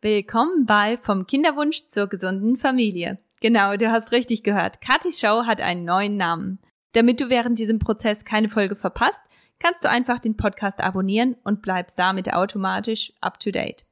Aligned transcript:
Willkommen 0.00 0.64
bei 0.64 0.96
Vom 0.98 1.26
Kinderwunsch 1.26 1.86
zur 1.86 2.06
gesunden 2.06 2.56
Familie. 2.56 3.18
Genau, 3.40 3.76
du 3.76 3.90
hast 3.90 4.12
richtig 4.12 4.44
gehört. 4.44 4.80
Katis 4.80 5.18
Show 5.18 5.42
hat 5.44 5.60
einen 5.60 5.84
neuen 5.84 6.16
Namen. 6.16 6.60
Damit 6.92 7.20
du 7.20 7.30
während 7.30 7.58
diesem 7.58 7.80
Prozess 7.80 8.24
keine 8.24 8.48
Folge 8.48 8.76
verpasst, 8.76 9.24
kannst 9.58 9.82
du 9.82 9.90
einfach 9.90 10.20
den 10.20 10.36
Podcast 10.36 10.80
abonnieren 10.80 11.34
und 11.42 11.62
bleibst 11.62 11.98
damit 11.98 12.32
automatisch 12.32 13.12
up 13.20 13.40
to 13.40 13.50
date. 13.50 13.86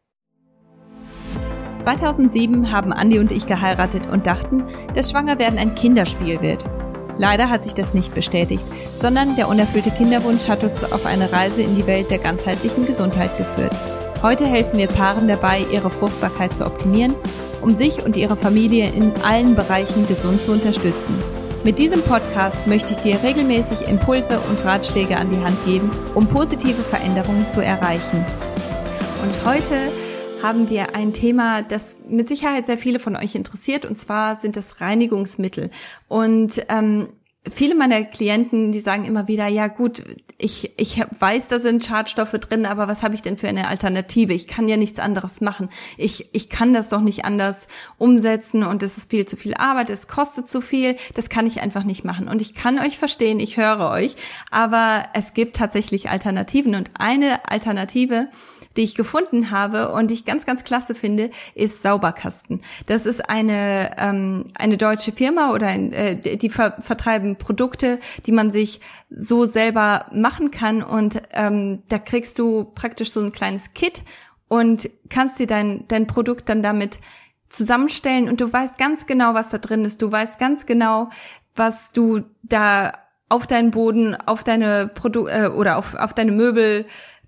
2007 1.75 2.71
haben 2.71 2.93
Andi 2.93 3.19
und 3.19 3.33
ich 3.33 3.49
geheiratet 3.49 4.07
und 4.07 4.29
dachten, 4.29 4.65
dass 4.95 5.11
Schwangerwerden 5.11 5.59
ein 5.59 5.75
Kinderspiel 5.75 6.41
wird. 6.41 6.67
Leider 7.19 7.51
hat 7.51 7.65
sich 7.65 7.75
das 7.75 7.95
nicht 7.95 8.15
bestätigt, 8.15 8.65
sondern 8.95 9.35
der 9.35 9.49
unerfüllte 9.49 9.91
Kinderwunsch 9.91 10.47
hat 10.47 10.63
uns 10.63 10.85
auf 10.85 11.05
eine 11.05 11.33
Reise 11.33 11.63
in 11.63 11.75
die 11.75 11.89
Welt 11.89 12.13
der 12.13 12.19
ganzheitlichen 12.19 12.87
Gesundheit 12.87 13.37
geführt. 13.37 13.75
Heute 14.27 14.45
helfen 14.45 14.77
wir 14.77 14.89
Paaren 14.89 15.29
dabei, 15.29 15.65
ihre 15.71 15.89
Fruchtbarkeit 15.89 16.57
zu 16.57 16.67
optimieren, 16.67 17.15
um 17.63 17.73
sich 17.73 18.05
und 18.05 18.17
ihre 18.17 18.37
Familie 18.37 18.93
in 18.93 19.13
allen 19.23 19.55
Bereichen 19.55 20.05
gesund 20.09 20.43
zu 20.43 20.51
unterstützen. 20.51 21.15
Mit 21.63 21.79
diesem 21.79 22.03
Podcast 22.03 22.67
möchte 22.67 22.91
ich 22.91 22.99
dir 22.99 23.23
regelmäßig 23.23 23.87
Impulse 23.87 24.41
und 24.41 24.65
Ratschläge 24.65 25.17
an 25.17 25.31
die 25.31 25.39
Hand 25.45 25.65
geben, 25.65 25.93
um 26.17 26.27
positive 26.27 26.83
Veränderungen 26.83 27.47
zu 27.47 27.65
erreichen. 27.65 28.25
Und 29.23 29.49
heute 29.49 29.93
haben 30.43 30.71
wir 30.71 30.97
ein 30.97 31.13
Thema, 31.13 31.63
das 31.63 31.97
mit 32.09 32.29
Sicherheit 32.29 32.67
sehr 32.67 32.79
viele 32.79 32.99
von 32.99 33.15
euch 33.15 33.37
interessiert, 33.37 33.87
und 33.87 33.97
zwar 33.97 34.35
sind 34.35 34.57
es 34.57 34.81
Reinigungsmittel. 34.81 35.71
Und 36.09 36.67
ähm, 36.69 37.11
viele 37.51 37.75
meiner 37.75 38.05
Klienten, 38.05 38.73
die 38.73 38.81
sagen 38.81 39.05
immer 39.05 39.29
wieder, 39.29 39.47
ja 39.47 39.69
gut, 39.69 40.03
ich, 40.39 40.73
ich 40.77 41.03
weiß, 41.19 41.49
da 41.49 41.59
sind 41.59 41.85
Schadstoffe 41.85 42.33
drin, 42.33 42.67
aber 42.67 42.89
was 42.89 43.03
habe 43.03 43.15
ich 43.15 43.23
denn 43.23 43.39
für 43.39 43.49
eine 43.49 43.69
Alternative? 43.69 44.33
Ich 44.35 44.47
kann 44.47 44.69
ja 44.69 44.77
nichts 44.77 44.99
anderes 44.99 45.41
machen. 45.41 45.71
Ich, 45.97 46.29
ich 46.33 46.51
kann 46.51 46.75
das 46.75 46.91
doch 46.91 47.01
nicht 47.01 47.25
anders 47.25 47.69
umsetzen 47.99 48.63
und 48.63 48.83
es 48.83 48.99
ist 48.99 49.11
viel 49.11 49.27
zu 49.27 49.37
viel 49.37 49.55
Arbeit, 49.55 49.89
es 49.91 50.09
kostet 50.09 50.49
zu 50.49 50.61
viel, 50.61 50.97
das 51.15 51.29
kann 51.29 51.47
ich 51.47 51.61
einfach 51.63 51.85
nicht 51.85 52.05
machen. 52.05 52.29
Und 52.29 52.43
ich 52.43 52.55
kann 52.55 52.79
euch 52.79 52.99
verstehen, 52.99 53.41
ich 53.41 53.57
höre 53.57 53.91
euch, 53.91 54.17
aber 54.51 55.07
es 55.15 55.33
gibt 55.33 55.57
tatsächlich 55.57 56.11
Alternativen 56.11 56.75
und 56.75 56.91
eine 56.95 57.49
Alternative, 57.51 58.29
die 58.77 58.83
ich 58.83 58.95
gefunden 58.95 59.51
habe 59.51 59.93
und 59.93 60.11
die 60.11 60.15
ich 60.15 60.25
ganz, 60.25 60.47
ganz 60.47 60.65
klasse 60.65 60.95
finde, 60.95 61.31
ist 61.55 61.83
Sauberkasten. 61.83 62.63
Das 62.87 63.07
ist 63.07 63.29
eine, 63.29 63.97
ähm, 63.99 64.47
eine 64.55 64.77
deutsche 64.77 65.13
Firma 65.13 65.53
oder 65.53 65.69
ein, 65.69 65.93
äh, 65.93 66.37
die 66.37 66.51
ver 66.51 66.77
vertreiben 66.81 67.37
Produkte, 67.37 67.99
die 68.27 68.33
man 68.33 68.51
sich 68.51 68.81
so 69.11 69.45
selber 69.45 70.07
machen 70.13 70.51
kann 70.51 70.83
und 70.83 71.23
ähm, 71.33 71.83
da 71.89 71.99
kriegst 71.99 72.39
du 72.39 72.65
praktisch 72.65 73.11
so 73.11 73.21
ein 73.21 73.33
kleines 73.33 73.73
Kit 73.75 74.03
und 74.49 74.91
kannst 75.09 75.39
dir 75.39 75.47
dein, 75.47 75.85
dein 75.89 76.07
Produkt 76.07 76.49
dann 76.49 76.63
damit 76.63 77.01
zusammenstellen 77.49 78.29
und 78.29 78.41
du 78.41 78.53
weißt 78.53 78.79
ganz 78.79 79.07
genau, 79.07 79.35
was 79.35 79.51
da 79.51 79.59
drin 79.59 79.85
ist. 79.85 80.03
Du 80.03 80.11
weißt 80.11 80.39
ganz 80.39 80.67
genau, 80.67 81.11
was 81.55 81.93
du 81.93 82.23
da 82.43 82.93
auf 83.29 83.47
deinen 83.47 83.73
Boden, 83.73 84.15
auf 84.15 84.45
deine 84.45 84.89
Produ 84.89 85.27
äh, 85.27 85.49
oder 85.49 85.79
auf, 85.79 85.95
auf 85.95 86.15
deine 86.15 86.33
Möbel 86.33 86.87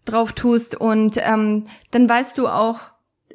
drauf 0.08 0.32
tust 0.32 0.74
und 0.74 1.16
ähm, 1.18 1.64
dann 1.90 2.08
weißt 2.08 2.38
du 2.38 2.48
auch, 2.48 2.80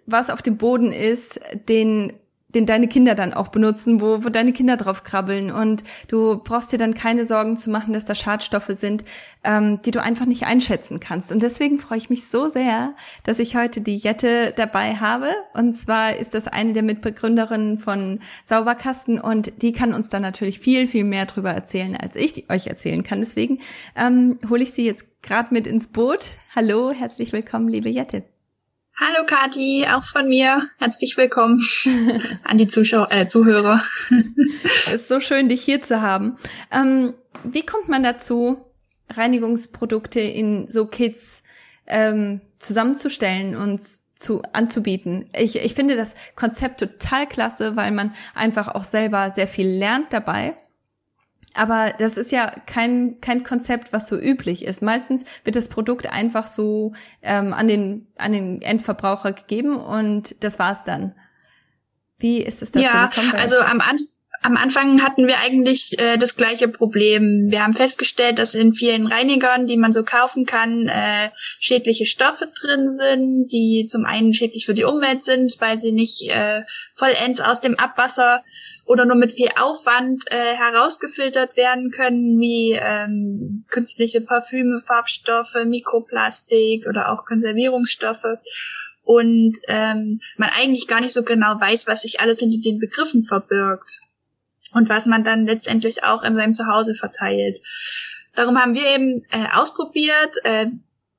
was 0.05 0.29
auf 0.29 0.41
dem 0.41 0.57
Boden 0.57 0.91
ist, 0.91 1.39
den 1.69 2.13
den 2.53 2.65
deine 2.65 2.87
Kinder 2.87 3.15
dann 3.15 3.33
auch 3.33 3.47
benutzen, 3.47 4.01
wo, 4.01 4.23
wo 4.23 4.29
deine 4.29 4.53
Kinder 4.53 4.77
drauf 4.77 5.03
krabbeln 5.03 5.51
und 5.51 5.83
du 6.07 6.37
brauchst 6.37 6.71
dir 6.71 6.77
dann 6.77 6.93
keine 6.93 7.25
Sorgen 7.25 7.57
zu 7.57 7.69
machen, 7.69 7.93
dass 7.93 8.05
da 8.05 8.15
Schadstoffe 8.15 8.71
sind, 8.73 9.03
ähm, 9.43 9.79
die 9.83 9.91
du 9.91 10.01
einfach 10.01 10.25
nicht 10.25 10.45
einschätzen 10.45 10.99
kannst. 10.99 11.31
Und 11.31 11.41
deswegen 11.43 11.79
freue 11.79 11.97
ich 11.97 12.09
mich 12.09 12.27
so 12.27 12.47
sehr, 12.49 12.95
dass 13.23 13.39
ich 13.39 13.55
heute 13.55 13.81
die 13.81 13.95
Jette 13.95 14.53
dabei 14.55 14.95
habe. 14.95 15.29
Und 15.53 15.73
zwar 15.73 16.15
ist 16.15 16.33
das 16.33 16.47
eine 16.47 16.73
der 16.73 16.83
Mitbegründerinnen 16.83 17.79
von 17.79 18.19
Sauberkasten 18.43 19.19
und 19.19 19.61
die 19.61 19.73
kann 19.73 19.93
uns 19.93 20.09
dann 20.09 20.21
natürlich 20.21 20.59
viel, 20.59 20.87
viel 20.87 21.03
mehr 21.03 21.25
drüber 21.25 21.51
erzählen, 21.51 21.95
als 21.97 22.15
ich 22.15 22.49
euch 22.49 22.67
erzählen 22.67 23.03
kann. 23.03 23.19
Deswegen 23.19 23.59
ähm, 23.95 24.37
hole 24.49 24.63
ich 24.63 24.73
sie 24.73 24.85
jetzt 24.85 25.05
gerade 25.21 25.53
mit 25.53 25.67
ins 25.67 25.87
Boot. 25.87 26.29
Hallo, 26.55 26.91
herzlich 26.91 27.33
willkommen, 27.33 27.67
liebe 27.67 27.89
Jette. 27.89 28.21
Hallo 28.95 29.25
Kati, 29.25 29.87
auch 29.89 30.03
von 30.03 30.27
mir. 30.27 30.61
Herzlich 30.77 31.17
willkommen 31.17 31.59
an 32.43 32.59
die 32.59 32.67
Zuschauer, 32.67 33.11
äh, 33.11 33.25
Zuhörer. 33.25 33.81
es 34.63 34.93
ist 34.93 35.07
so 35.07 35.19
schön, 35.19 35.49
dich 35.49 35.63
hier 35.63 35.81
zu 35.81 36.01
haben. 36.01 36.37
Ähm, 36.71 37.15
wie 37.43 37.65
kommt 37.65 37.89
man 37.89 38.03
dazu, 38.03 38.63
Reinigungsprodukte 39.09 40.19
in 40.19 40.67
so 40.67 40.85
Kits 40.85 41.41
ähm, 41.87 42.39
zusammenzustellen 42.59 43.55
und 43.55 43.81
zu, 44.13 44.43
anzubieten. 44.53 45.27
Ich, 45.35 45.55
ich 45.55 45.73
finde 45.73 45.95
das 45.95 46.13
Konzept 46.35 46.79
total 46.79 47.25
klasse, 47.27 47.75
weil 47.75 47.89
man 47.89 48.13
einfach 48.35 48.67
auch 48.67 48.83
selber 48.83 49.31
sehr 49.31 49.47
viel 49.47 49.67
lernt 49.67 50.13
dabei. 50.13 50.55
Aber 51.53 51.93
das 51.97 52.17
ist 52.17 52.31
ja 52.31 52.51
kein, 52.65 53.21
kein 53.21 53.43
Konzept, 53.43 53.93
was 53.93 54.07
so 54.07 54.17
üblich 54.17 54.65
ist. 54.65 54.81
Meistens 54.81 55.23
wird 55.43 55.55
das 55.55 55.69
Produkt 55.69 56.07
einfach 56.07 56.47
so 56.47 56.93
ähm, 57.21 57.53
an, 57.53 57.67
den, 57.67 58.07
an 58.17 58.31
den 58.31 58.61
Endverbraucher 58.61 59.33
gegeben 59.33 59.77
und 59.77 60.35
das 60.43 60.57
war's 60.57 60.83
dann. 60.83 61.13
Wie 62.17 62.41
ist 62.41 62.61
es 62.61 62.71
dazu 62.71 62.85
ja, 62.85 63.07
gekommen? 63.07 63.31
Ja, 63.33 63.39
also 63.39 63.59
am 63.59 63.81
Anfang 63.81 64.22
am 64.43 64.57
Anfang 64.57 65.01
hatten 65.01 65.27
wir 65.27 65.39
eigentlich 65.39 65.97
äh, 65.99 66.17
das 66.17 66.35
gleiche 66.35 66.67
Problem. 66.67 67.49
Wir 67.49 67.63
haben 67.63 67.73
festgestellt, 67.73 68.39
dass 68.39 68.55
in 68.55 68.73
vielen 68.73 69.07
Reinigern, 69.07 69.67
die 69.67 69.77
man 69.77 69.93
so 69.93 70.03
kaufen 70.03 70.45
kann, 70.45 70.87
äh, 70.87 71.29
schädliche 71.59 72.05
Stoffe 72.05 72.51
drin 72.61 72.89
sind, 72.89 73.45
die 73.51 73.85
zum 73.87 74.03
einen 74.05 74.33
schädlich 74.33 74.65
für 74.65 74.73
die 74.73 74.83
Umwelt 74.83 75.21
sind, 75.21 75.55
weil 75.61 75.77
sie 75.77 75.93
nicht 75.93 76.29
äh, 76.29 76.63
vollends 76.93 77.39
aus 77.39 77.61
dem 77.61 77.79
Abwasser 77.79 78.43
oder 78.85 79.05
nur 79.05 79.15
mit 79.15 79.31
viel 79.31 79.49
Aufwand 79.57 80.23
äh, 80.29 80.55
herausgefiltert 80.55 81.55
werden 81.55 81.89
können, 81.89 82.37
wie 82.37 82.77
ähm, 82.77 83.63
künstliche 83.69 84.19
Parfüme, 84.19 84.77
Farbstoffe, 84.77 85.63
Mikroplastik 85.65 86.85
oder 86.85 87.13
auch 87.13 87.25
Konservierungsstoffe 87.25 88.37
und 89.03 89.53
ähm, 89.67 90.19
man 90.35 90.49
eigentlich 90.49 90.87
gar 90.87 90.99
nicht 90.99 91.13
so 91.13 91.23
genau 91.23 91.59
weiß, 91.59 91.87
was 91.87 92.01
sich 92.01 92.19
alles 92.19 92.39
hinter 92.39 92.61
den 92.61 92.79
Begriffen 92.79 93.23
verbirgt 93.23 94.01
und 94.73 94.89
was 94.89 95.05
man 95.05 95.23
dann 95.23 95.45
letztendlich 95.45 96.03
auch 96.03 96.23
in 96.23 96.33
seinem 96.33 96.53
Zuhause 96.53 96.95
verteilt. 96.95 97.59
Darum 98.35 98.57
haben 98.57 98.73
wir 98.73 98.85
eben 98.87 99.25
äh, 99.31 99.45
ausprobiert, 99.53 100.35
äh, 100.43 100.67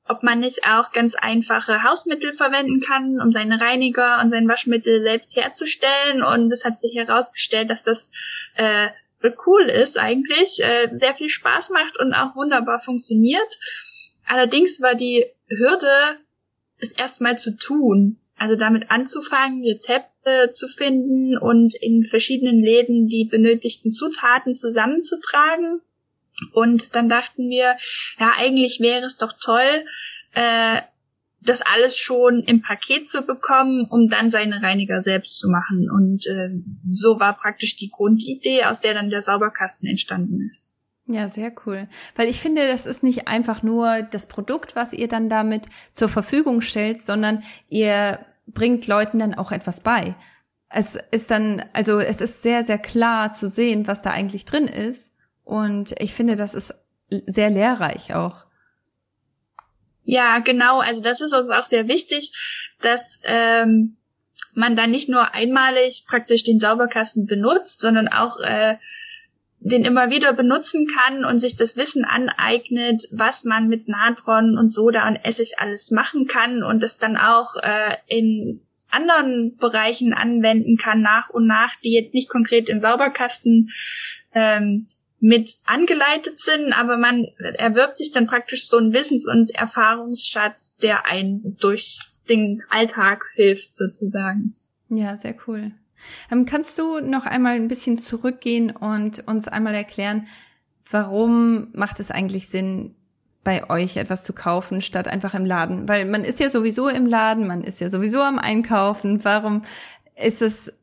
ob 0.07 0.21
man 0.21 0.39
nicht 0.39 0.67
auch 0.67 0.91
ganz 0.91 1.15
einfache 1.15 1.83
Hausmittel 1.83 2.33
verwenden 2.33 2.81
kann, 2.81 3.19
um 3.19 3.31
seine 3.31 3.59
Reiniger 3.59 4.19
und 4.21 4.29
sein 4.29 4.47
Waschmittel 4.47 5.01
selbst 5.01 5.35
herzustellen. 5.35 6.21
Und 6.23 6.51
es 6.51 6.63
hat 6.63 6.77
sich 6.77 6.95
herausgestellt, 6.95 7.69
dass 7.69 7.83
das 7.83 8.11
äh, 8.55 8.89
cool 9.47 9.63
ist 9.63 9.97
eigentlich, 9.97 10.63
äh, 10.63 10.89
sehr 10.91 11.15
viel 11.15 11.29
Spaß 11.29 11.71
macht 11.71 11.97
und 11.97 12.13
auch 12.13 12.35
wunderbar 12.35 12.77
funktioniert. 12.77 13.57
Allerdings 14.27 14.81
war 14.81 14.93
die 14.93 15.25
Hürde, 15.47 16.19
es 16.79 16.93
erstmal 16.93 17.37
zu 17.37 17.55
tun. 17.55 18.19
Also 18.37 18.55
damit 18.55 18.91
anzufangen, 18.91 19.63
Rezepte 19.63 20.49
zu 20.51 20.67
finden 20.67 21.37
und 21.37 21.73
in 21.75 22.03
verschiedenen 22.03 22.59
Läden 22.59 23.07
die 23.07 23.25
benötigten 23.25 23.91
Zutaten 23.91 24.53
zusammenzutragen. 24.53 25.81
Und 26.51 26.95
dann 26.95 27.07
dachten 27.07 27.49
wir, 27.49 27.77
ja, 28.19 28.33
eigentlich 28.37 28.81
wäre 28.81 29.05
es 29.05 29.15
doch 29.15 29.33
toll, 29.39 29.85
äh, 30.33 30.81
das 31.41 31.61
alles 31.61 31.97
schon 31.97 32.41
im 32.41 32.61
Paket 32.61 33.07
zu 33.07 33.21
bekommen, 33.21 33.85
um 33.89 34.09
dann 34.09 34.29
seine 34.29 34.61
Reiniger 34.61 34.99
selbst 34.99 35.39
zu 35.39 35.47
machen. 35.49 35.89
Und 35.89 36.25
äh, 36.27 36.49
so 36.91 37.19
war 37.19 37.37
praktisch 37.37 37.77
die 37.77 37.91
Grundidee, 37.91 38.65
aus 38.65 38.81
der 38.81 38.95
dann 38.95 39.09
der 39.09 39.21
Sauberkasten 39.21 39.87
entstanden 39.87 40.45
ist. 40.45 40.74
Ja, 41.07 41.29
sehr 41.29 41.53
cool. 41.65 41.87
Weil 42.15 42.29
ich 42.29 42.39
finde, 42.39 42.67
das 42.67 42.85
ist 42.87 43.03
nicht 43.03 43.27
einfach 43.27 43.61
nur 43.61 44.01
das 44.01 44.27
Produkt, 44.27 44.75
was 44.75 44.91
ihr 44.91 45.07
dann 45.07 45.29
damit 45.29 45.65
zur 45.93 46.09
Verfügung 46.09 46.61
stellt, 46.61 47.01
sondern 47.01 47.43
ihr 47.69 48.25
bringt 48.47 48.87
Leuten 48.87 49.19
dann 49.19 49.35
auch 49.35 49.51
etwas 49.51 49.81
bei. 49.81 50.15
Es 50.69 50.97
ist 51.11 51.29
dann, 51.29 51.63
also 51.73 51.99
es 51.99 52.21
ist 52.21 52.41
sehr, 52.41 52.63
sehr 52.63 52.79
klar 52.79 53.33
zu 53.33 53.47
sehen, 53.47 53.87
was 53.87 54.01
da 54.01 54.09
eigentlich 54.11 54.45
drin 54.45 54.67
ist. 54.67 55.13
Und 55.43 55.93
ich 56.01 56.15
finde, 56.15 56.35
das 56.35 56.55
ist 56.55 56.73
sehr 57.27 57.51
lehrreich 57.51 58.15
auch. 58.15 58.45
Ja, 60.03 60.39
genau. 60.39 60.79
Also 60.79 61.03
das 61.03 61.21
ist 61.21 61.33
uns 61.33 61.49
auch 61.51 61.65
sehr 61.65 61.87
wichtig, 61.87 62.31
dass 62.81 63.21
ähm, 63.25 63.97
man 64.53 64.75
dann 64.75 64.91
nicht 64.91 65.09
nur 65.09 65.33
einmalig 65.33 66.05
praktisch 66.07 66.43
den 66.43 66.59
Sauberkasten 66.59 67.27
benutzt, 67.27 67.79
sondern 67.79 68.07
auch 68.07 68.39
äh, 68.39 68.77
den 69.65 69.83
immer 69.83 70.11
wieder 70.11 70.31
benutzen 70.33 70.87
kann 70.87 71.25
und 71.25 71.39
sich 71.39 71.55
das 71.55 71.75
Wissen 71.75 72.05
aneignet, 72.05 73.07
was 73.11 73.45
man 73.45 73.67
mit 73.67 73.87
Natron 73.87 74.59
und 74.59 74.71
Soda 74.71 75.07
und 75.07 75.15
Essig 75.15 75.55
alles 75.57 75.89
machen 75.89 76.27
kann 76.27 76.61
und 76.61 76.83
es 76.83 76.99
dann 76.99 77.17
auch 77.17 77.55
äh, 77.63 77.95
in 78.07 78.61
anderen 78.91 79.57
Bereichen 79.57 80.13
anwenden 80.13 80.77
kann 80.77 81.01
nach 81.01 81.31
und 81.31 81.47
nach, 81.47 81.75
die 81.83 81.93
jetzt 81.93 82.13
nicht 82.13 82.29
konkret 82.29 82.69
im 82.69 82.79
Sauberkasten 82.79 83.71
ähm, 84.33 84.85
mit 85.19 85.49
angeleitet 85.65 86.39
sind, 86.39 86.71
aber 86.71 86.97
man 86.97 87.25
erwirbt 87.39 87.97
sich 87.97 88.11
dann 88.11 88.27
praktisch 88.27 88.67
so 88.67 88.77
einen 88.77 88.93
Wissens- 88.93 89.27
und 89.27 89.49
Erfahrungsschatz, 89.55 90.77
der 90.77 91.07
einen 91.07 91.57
durchs 91.59 92.11
den 92.29 92.61
Alltag 92.69 93.25
hilft 93.33 93.75
sozusagen. 93.75 94.55
Ja, 94.89 95.17
sehr 95.17 95.35
cool. 95.47 95.71
Ähm, 96.31 96.45
kannst 96.45 96.77
du 96.77 96.99
noch 96.99 97.25
einmal 97.25 97.55
ein 97.55 97.67
bisschen 97.67 97.97
zurückgehen 97.97 98.71
und 98.71 99.27
uns 99.27 99.47
einmal 99.47 99.73
erklären, 99.73 100.27
warum 100.89 101.69
macht 101.73 101.99
es 101.99 102.11
eigentlich 102.11 102.49
Sinn, 102.49 102.95
bei 103.43 103.69
euch 103.69 103.97
etwas 103.97 104.23
zu 104.23 104.33
kaufen, 104.33 104.81
statt 104.81 105.07
einfach 105.07 105.33
im 105.35 105.45
Laden? 105.45 105.87
Weil 105.87 106.05
man 106.05 106.23
ist 106.23 106.39
ja 106.39 106.49
sowieso 106.49 106.89
im 106.89 107.05
Laden, 107.05 107.47
man 107.47 107.61
ist 107.61 107.79
ja 107.79 107.89
sowieso 107.89 108.21
am 108.21 108.39
Einkaufen. 108.39 109.23
Warum 109.23 109.61
ist 110.15 110.41
es, 110.41 110.73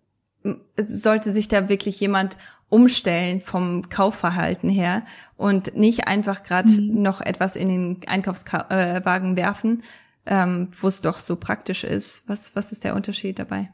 sollte 0.77 1.33
sich 1.33 1.49
da 1.49 1.69
wirklich 1.69 1.99
jemand 2.01 2.39
umstellen 2.69 3.43
vom 3.43 3.91
Kaufverhalten 3.91 4.71
her 4.71 5.03
und 5.37 5.77
nicht 5.77 6.07
einfach 6.07 6.43
gerade 6.43 6.73
mhm. 6.73 7.03
noch 7.03 7.21
etwas 7.21 7.55
in 7.55 7.69
den 7.69 8.01
Einkaufswagen 8.09 9.37
werfen, 9.37 9.83
ähm, 10.25 10.69
wo 10.81 10.89
es 10.89 11.03
doch 11.03 11.19
so 11.19 11.37
praktisch 11.37 11.85
ist. 11.85 12.23
Was, 12.29 12.57
was 12.57 12.73
ist 12.73 12.85
der 12.85 12.95
Unterschied 12.95 13.39
dabei? 13.39 13.71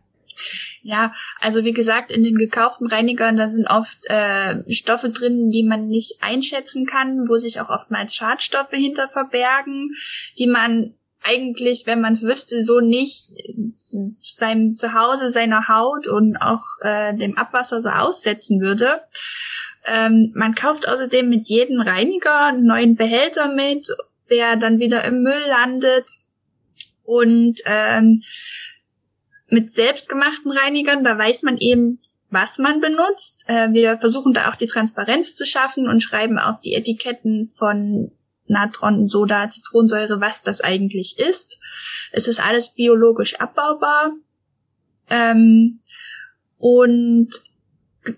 Ja, 0.83 1.13
also 1.41 1.65
wie 1.65 1.73
gesagt, 1.73 2.11
in 2.11 2.23
den 2.23 2.37
gekauften 2.37 2.87
Reinigern, 2.87 3.37
da 3.37 3.49
sind 3.49 3.67
oft 3.67 3.99
äh, 4.07 4.63
Stoffe 4.73 5.11
drin, 5.11 5.51
die 5.51 5.65
man 5.65 5.89
nicht 5.89 6.23
einschätzen 6.23 6.87
kann, 6.87 7.29
wo 7.29 7.37
sich 7.37 7.61
auch 7.61 7.71
oftmals 7.71 8.15
Schadstoffe 8.15 8.71
hinter 8.71 9.09
verbergen, 9.09 9.95
die 10.39 10.47
man 10.47 10.95
eigentlich, 11.23 11.83
wenn 11.87 12.01
man 12.01 12.13
es 12.13 12.25
wüsste, 12.25 12.63
so 12.63 12.81
nicht 12.81 13.33
seinem 13.75 14.75
Zuhause, 14.75 15.31
seiner 15.31 15.69
Haut 15.69 16.07
und 16.07 16.37
auch 16.37 16.65
äh, 16.83 17.15
dem 17.17 17.37
Abwasser 17.37 17.81
so 17.81 17.91
aussetzen 17.91 18.61
würde. 18.61 19.01
Ähm, 19.85 20.33
man 20.35 20.55
kauft 20.55 20.89
außerdem 20.89 21.29
mit 21.29 21.49
jedem 21.49 21.81
Reiniger 21.81 22.47
einen 22.47 22.65
neuen 22.65 22.97
Behälter 22.97 23.53
mit, 23.53 23.89
der 24.31 24.57
dann 24.57 24.79
wieder 24.79 25.05
im 25.05 25.23
Müll 25.23 25.45
landet. 25.49 26.09
Und 27.05 27.57
ähm, 27.65 28.23
mit 29.49 29.71
selbstgemachten 29.71 30.53
Reinigern, 30.53 31.05
da 31.05 31.17
weiß 31.17 31.43
man 31.43 31.59
eben, 31.59 31.99
was 32.31 32.59
man 32.59 32.81
benutzt. 32.81 33.47
Äh, 33.49 33.73
wir 33.73 33.99
versuchen 33.99 34.33
da 34.33 34.51
auch 34.51 34.57
die 34.57 34.67
Transparenz 34.67 35.35
zu 35.35 35.47
schaffen 35.47 35.89
und 35.89 36.03
schreiben 36.03 36.39
auch 36.39 36.61
die 36.61 36.75
Etiketten 36.75 37.47
von 37.47 38.11
Natron, 38.47 39.09
Soda, 39.09 39.49
Zitronensäure, 39.49 40.21
was 40.21 40.43
das 40.43 40.61
eigentlich 40.61 41.19
ist. 41.19 41.61
Es 42.13 42.29
ist 42.29 42.45
alles 42.45 42.71
biologisch 42.71 43.37
abbaubar. 43.41 44.13
Ähm, 45.11 45.81
und 46.59 47.31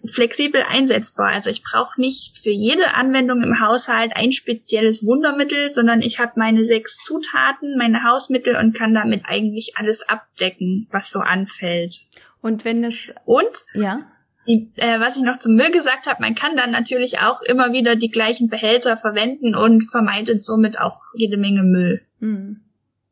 flexibel 0.04 0.62
einsetzbar. 0.62 1.28
Also 1.28 1.50
ich 1.50 1.62
brauche 1.62 2.00
nicht 2.00 2.36
für 2.36 2.50
jede 2.50 2.94
Anwendung 2.94 3.42
im 3.42 3.60
Haushalt 3.60 4.12
ein 4.14 4.32
spezielles 4.32 5.04
Wundermittel, 5.06 5.70
sondern 5.70 6.02
ich 6.02 6.18
habe 6.20 6.32
meine 6.36 6.64
sechs 6.64 6.96
Zutaten, 6.96 7.76
meine 7.76 8.04
Hausmittel 8.04 8.56
und 8.56 8.74
kann 8.74 8.94
damit 8.94 9.22
eigentlich 9.26 9.74
alles 9.76 10.08
abdecken, 10.08 10.86
was 10.90 11.10
so 11.10 11.20
anfällt. 11.20 12.00
Und 12.40 12.64
wenn 12.64 12.84
es 12.84 13.12
und 13.24 13.64
ja 13.74 14.06
äh, 14.46 14.98
was 15.00 15.16
ich 15.16 15.22
noch 15.22 15.38
zum 15.38 15.54
Müll 15.54 15.70
gesagt 15.70 16.06
habe, 16.06 16.22
man 16.22 16.34
kann 16.34 16.56
dann 16.56 16.70
natürlich 16.70 17.20
auch 17.20 17.42
immer 17.42 17.72
wieder 17.72 17.94
die 17.94 18.10
gleichen 18.10 18.48
Behälter 18.48 18.96
verwenden 18.96 19.54
und 19.54 19.82
vermeidet 19.82 20.42
somit 20.42 20.80
auch 20.80 20.96
jede 21.14 21.36
Menge 21.36 21.62
Müll. 21.62 22.02
Mhm. 22.20 22.62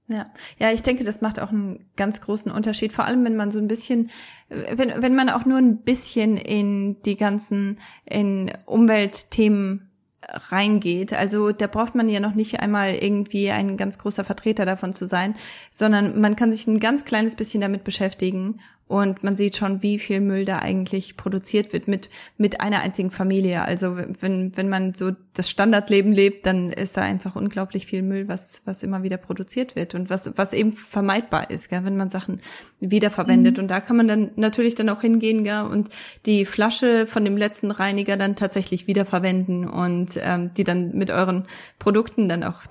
Ja, 0.09 0.27
ja, 0.59 0.73
ich 0.73 0.83
denke, 0.83 1.05
das 1.05 1.21
macht 1.21 1.39
auch 1.39 1.51
einen 1.51 1.85
ganz 1.97 2.23
großen 2.23 2.51
Unterschied. 2.51 2.95
Vor 2.95 3.05
allem, 3.05 3.25
wenn 3.25 3.37
man 3.37 3.51
so 3.51 3.59
ein 3.59 3.69
bisschen, 3.69 4.11
wenn, 4.49 5.03
wenn 5.03 5.15
man 5.15 5.29
auch 5.29 5.45
nur 5.45 5.59
ein 5.59 5.83
bisschen 5.83 6.39
in 6.39 7.01
die 7.03 7.17
ganzen, 7.17 7.79
in 8.07 8.51
Umweltthemen 8.65 9.89
reingeht. 10.23 11.13
Also 11.13 11.53
da 11.53 11.67
braucht 11.67 11.95
man 11.95 12.09
ja 12.09 12.21
noch 12.21 12.35
nicht 12.35 12.61
einmal 12.61 12.95
irgendwie 12.95 13.51
ein 13.51 13.77
ganz 13.77 13.99
großer 13.99 14.25
Vertreter 14.25 14.65
davon 14.67 14.93
zu 14.93 15.07
sein, 15.07 15.35
sondern 15.71 16.21
man 16.21 16.37
kann 16.37 16.53
sich 16.53 16.67
ein 16.67 16.81
ganz 16.81 17.05
kleines 17.05 17.37
bisschen 17.37 17.61
damit 17.61 17.85
beschäftigen 17.85 18.61
und 18.89 19.23
man 19.23 19.37
sieht 19.37 19.55
schon, 19.55 19.83
wie 19.83 19.99
viel 19.99 20.21
Müll 20.21 20.47
da 20.47 20.61
eigentlich 20.61 21.19
produziert 21.19 21.75
wird 21.75 21.89
mit, 21.89 22.09
mit 22.39 22.63
einer 22.63 22.81
einzigen 22.81 23.11
Familie. 23.11 23.63
Also 23.63 23.97
wenn, 23.97 24.57
wenn 24.57 24.71
man 24.71 24.95
so 24.95 25.13
das 25.35 25.51
Standardleben 25.51 26.11
lebt, 26.11 26.47
dann 26.47 26.73
ist 26.73 26.97
da 26.97 27.03
einfach 27.03 27.37
unglaublich 27.37 27.85
viel 27.85 28.03
Müll, 28.03 28.29
was, 28.29 28.63
was 28.65 28.83
immer 28.83 29.03
wieder 29.03 29.19
produziert 29.19 29.77
wird 29.77 29.95
und 29.95 30.09
was, 30.09 30.33
was 30.37 30.55
eben 30.55 30.73
vermeidbar 30.73 31.51
ist, 31.51 31.69
gell, 31.69 31.85
wenn 31.85 31.99
man 31.99 32.09
Sachen 32.09 32.41
wiederverwendet. 32.81 33.59
Mhm. 33.59 33.65
Und 33.65 33.71
da 33.71 33.81
kann 33.81 33.99
man 33.99 34.09
dann 34.09 34.31
natürlich 34.37 34.75
dann 34.75 34.89
auch 34.89 35.03
hingehen 35.03 35.45
gell, 35.45 35.63
und 35.71 35.91
die 36.25 36.47
Flasche 36.47 37.07
von 37.07 37.27
dem 37.27 37.37
letzten 37.37 37.71
Reiniger 37.71 38.17
dann 38.17 38.37
tatsächlich 38.37 38.87
wiederverwenden 38.87 39.69
und 39.69 40.19
ähm, 40.23 40.53
die 40.55 40.65
dann 40.65 40.97
mit 40.97 41.11
euren 41.11 41.45
Produkten 41.79 42.29
dann 42.29 42.43
auch 42.43 42.63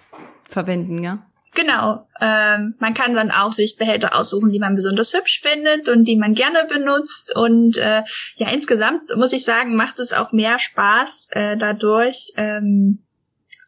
verwenden, 0.49 1.03
ja. 1.03 1.27
Genau. 1.57 2.07
Ähm, 2.21 2.75
man 2.77 2.93
kann 2.93 3.13
dann 3.13 3.31
auch 3.31 3.51
sich 3.51 3.77
Behälter 3.77 4.15
aussuchen, 4.15 4.51
die 4.51 4.59
man 4.59 4.75
besonders 4.75 5.13
hübsch 5.13 5.41
findet 5.41 5.89
und 5.89 6.03
die 6.03 6.15
man 6.15 6.35
gerne 6.35 6.67
benutzt. 6.69 7.35
Und 7.35 7.77
äh, 7.77 8.03
ja, 8.35 8.51
insgesamt 8.51 9.15
muss 9.15 9.33
ich 9.33 9.43
sagen, 9.43 9.75
macht 9.75 9.99
es 9.99 10.13
auch 10.13 10.31
mehr 10.31 10.59
Spaß, 10.59 11.29
äh, 11.31 11.57
dadurch 11.57 12.31
ähm, 12.37 12.99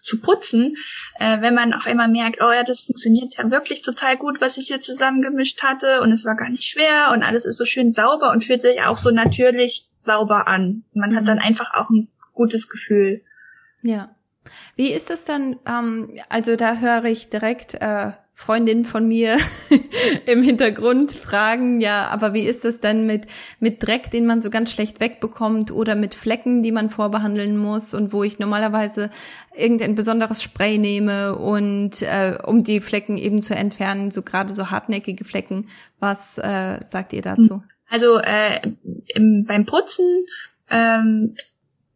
zu 0.03 0.21
putzen, 0.21 0.75
äh, 1.19 1.41
wenn 1.41 1.55
man 1.55 1.73
auf 1.73 1.87
einmal 1.87 2.09
merkt, 2.09 2.43
oh 2.43 2.51
ja, 2.51 2.63
das 2.63 2.81
funktioniert 2.81 3.35
ja 3.37 3.49
wirklich 3.49 3.81
total 3.81 4.17
gut, 4.17 4.39
was 4.39 4.57
ich 4.57 4.67
hier 4.67 4.79
zusammengemischt 4.79 5.63
hatte 5.63 6.01
und 6.01 6.11
es 6.11 6.25
war 6.25 6.35
gar 6.35 6.49
nicht 6.49 6.65
schwer 6.65 7.09
und 7.11 7.23
alles 7.23 7.45
ist 7.45 7.57
so 7.57 7.65
schön 7.65 7.91
sauber 7.91 8.29
und 8.29 8.43
fühlt 8.43 8.61
sich 8.61 8.83
auch 8.83 8.97
so 8.97 9.09
natürlich 9.09 9.89
sauber 9.95 10.47
an. 10.47 10.83
Man 10.93 11.15
hat 11.15 11.27
dann 11.27 11.39
einfach 11.39 11.73
auch 11.73 11.89
ein 11.89 12.07
gutes 12.33 12.69
Gefühl. 12.69 13.23
Ja. 13.81 14.15
Wie 14.75 14.91
ist 14.91 15.09
es 15.09 15.25
dann, 15.25 15.57
ähm, 15.67 16.15
also 16.29 16.55
da 16.55 16.77
höre 16.77 17.05
ich 17.05 17.29
direkt 17.29 17.75
äh, 17.75 18.11
Freundinnen 18.39 18.85
von 18.85 19.05
mir 19.05 19.35
im 20.25 20.41
Hintergrund 20.41 21.11
fragen, 21.11 21.81
ja, 21.81 22.07
aber 22.07 22.33
wie 22.33 22.43
ist 22.43 22.63
es 22.63 22.79
denn 22.79 23.05
mit, 23.05 23.27
mit 23.59 23.85
Dreck, 23.85 24.11
den 24.11 24.25
man 24.25 24.39
so 24.39 24.49
ganz 24.49 24.71
schlecht 24.71 25.01
wegbekommt 25.01 25.71
oder 25.71 25.95
mit 25.95 26.15
Flecken, 26.15 26.63
die 26.63 26.71
man 26.71 26.89
vorbehandeln 26.89 27.57
muss 27.57 27.93
und 27.93 28.13
wo 28.13 28.23
ich 28.23 28.39
normalerweise 28.39 29.09
irgendein 29.53 29.95
besonderes 29.95 30.41
Spray 30.41 30.77
nehme 30.77 31.35
und 31.35 32.01
äh, 32.01 32.37
um 32.45 32.63
die 32.63 32.79
Flecken 32.79 33.17
eben 33.17 33.41
zu 33.41 33.55
entfernen, 33.55 34.09
so 34.09 34.21
gerade 34.21 34.53
so 34.53 34.71
hartnäckige 34.71 35.25
Flecken. 35.25 35.67
Was 35.99 36.37
äh, 36.37 36.79
sagt 36.81 37.11
ihr 37.11 37.21
dazu? 37.21 37.61
Also 37.89 38.19
äh, 38.19 38.61
im, 39.15 39.43
beim 39.45 39.65
Putzen 39.65 40.25
ähm, 40.69 41.35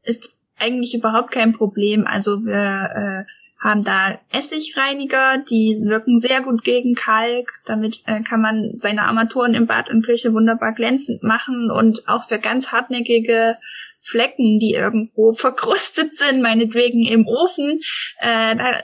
ist 0.01 0.39
eigentlich 0.57 0.93
überhaupt 0.93 1.31
kein 1.31 1.53
Problem. 1.53 2.05
Also 2.07 2.45
wir 2.45 3.25
äh, 3.25 3.31
haben 3.59 3.83
da 3.83 4.19
Essigreiniger, 4.31 5.37
die 5.37 5.73
wirken 5.85 6.19
sehr 6.19 6.41
gut 6.41 6.63
gegen 6.63 6.95
Kalk. 6.95 7.51
Damit 7.65 8.03
äh, 8.07 8.21
kann 8.21 8.41
man 8.41 8.71
seine 8.75 9.03
Armaturen 9.03 9.53
im 9.53 9.67
Bad 9.67 9.89
und 9.89 10.05
Küche 10.05 10.33
wunderbar 10.33 10.73
glänzend 10.73 11.23
machen 11.23 11.71
und 11.71 12.07
auch 12.07 12.27
für 12.27 12.39
ganz 12.39 12.71
hartnäckige 12.71 13.57
Flecken, 13.99 14.59
die 14.59 14.73
irgendwo 14.73 15.31
verkrustet 15.33 16.13
sind, 16.13 16.41
meinetwegen 16.41 17.03
im 17.03 17.25
Ofen, 17.25 17.79
äh, 18.19 18.55
da 18.55 18.83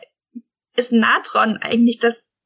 ist 0.76 0.94
Natron 0.94 1.58
eigentlich 1.58 2.00
das 2.00 2.39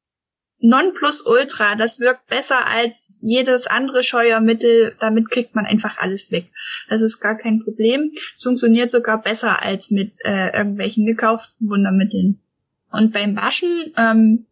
Nonplusultra, 0.64 1.74
das 1.74 2.00
wirkt 2.00 2.26
besser 2.26 2.66
als 2.66 3.18
jedes 3.20 3.66
andere 3.66 4.02
Scheuermittel. 4.02 4.96
Damit 4.98 5.30
kriegt 5.30 5.54
man 5.54 5.66
einfach 5.66 5.98
alles 5.98 6.32
weg. 6.32 6.46
Das 6.88 7.02
ist 7.02 7.20
gar 7.20 7.36
kein 7.36 7.62
Problem. 7.62 8.10
Es 8.34 8.44
funktioniert 8.44 8.90
sogar 8.90 9.20
besser 9.20 9.62
als 9.62 9.90
mit 9.90 10.16
äh, 10.24 10.56
irgendwelchen 10.56 11.04
gekauften 11.04 11.68
Wundermitteln. 11.68 12.40
Und 12.90 13.12
beim 13.12 13.36
Waschen, 13.36 13.92
ähm, 13.98 14.46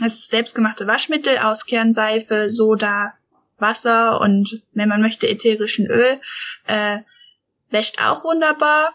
das 0.00 0.28
selbstgemachte 0.28 0.86
Waschmittel 0.86 1.38
aus 1.38 1.64
Kernseife, 1.64 2.50
Soda, 2.50 3.14
Wasser 3.56 4.20
und 4.20 4.60
wenn 4.74 4.90
man 4.90 5.00
möchte 5.00 5.28
ätherischen 5.28 5.90
Öl, 5.90 6.20
äh, 6.66 6.98
wäscht 7.70 8.02
auch 8.02 8.22
wunderbar. 8.24 8.92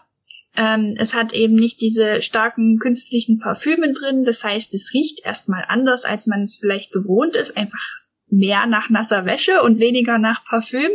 Ähm, 0.56 0.94
es 0.98 1.14
hat 1.14 1.32
eben 1.32 1.54
nicht 1.54 1.80
diese 1.80 2.22
starken 2.22 2.78
künstlichen 2.78 3.38
Parfüme 3.38 3.92
drin. 3.92 4.24
Das 4.24 4.42
heißt, 4.44 4.74
es 4.74 4.92
riecht 4.94 5.24
erstmal 5.24 5.64
anders, 5.68 6.04
als 6.04 6.26
man 6.26 6.42
es 6.42 6.56
vielleicht 6.56 6.92
gewohnt 6.92 7.36
ist. 7.36 7.56
Einfach 7.56 7.84
mehr 8.30 8.66
nach 8.66 8.90
nasser 8.90 9.24
Wäsche 9.24 9.62
und 9.62 9.78
weniger 9.78 10.18
nach 10.18 10.44
Parfüm. 10.44 10.90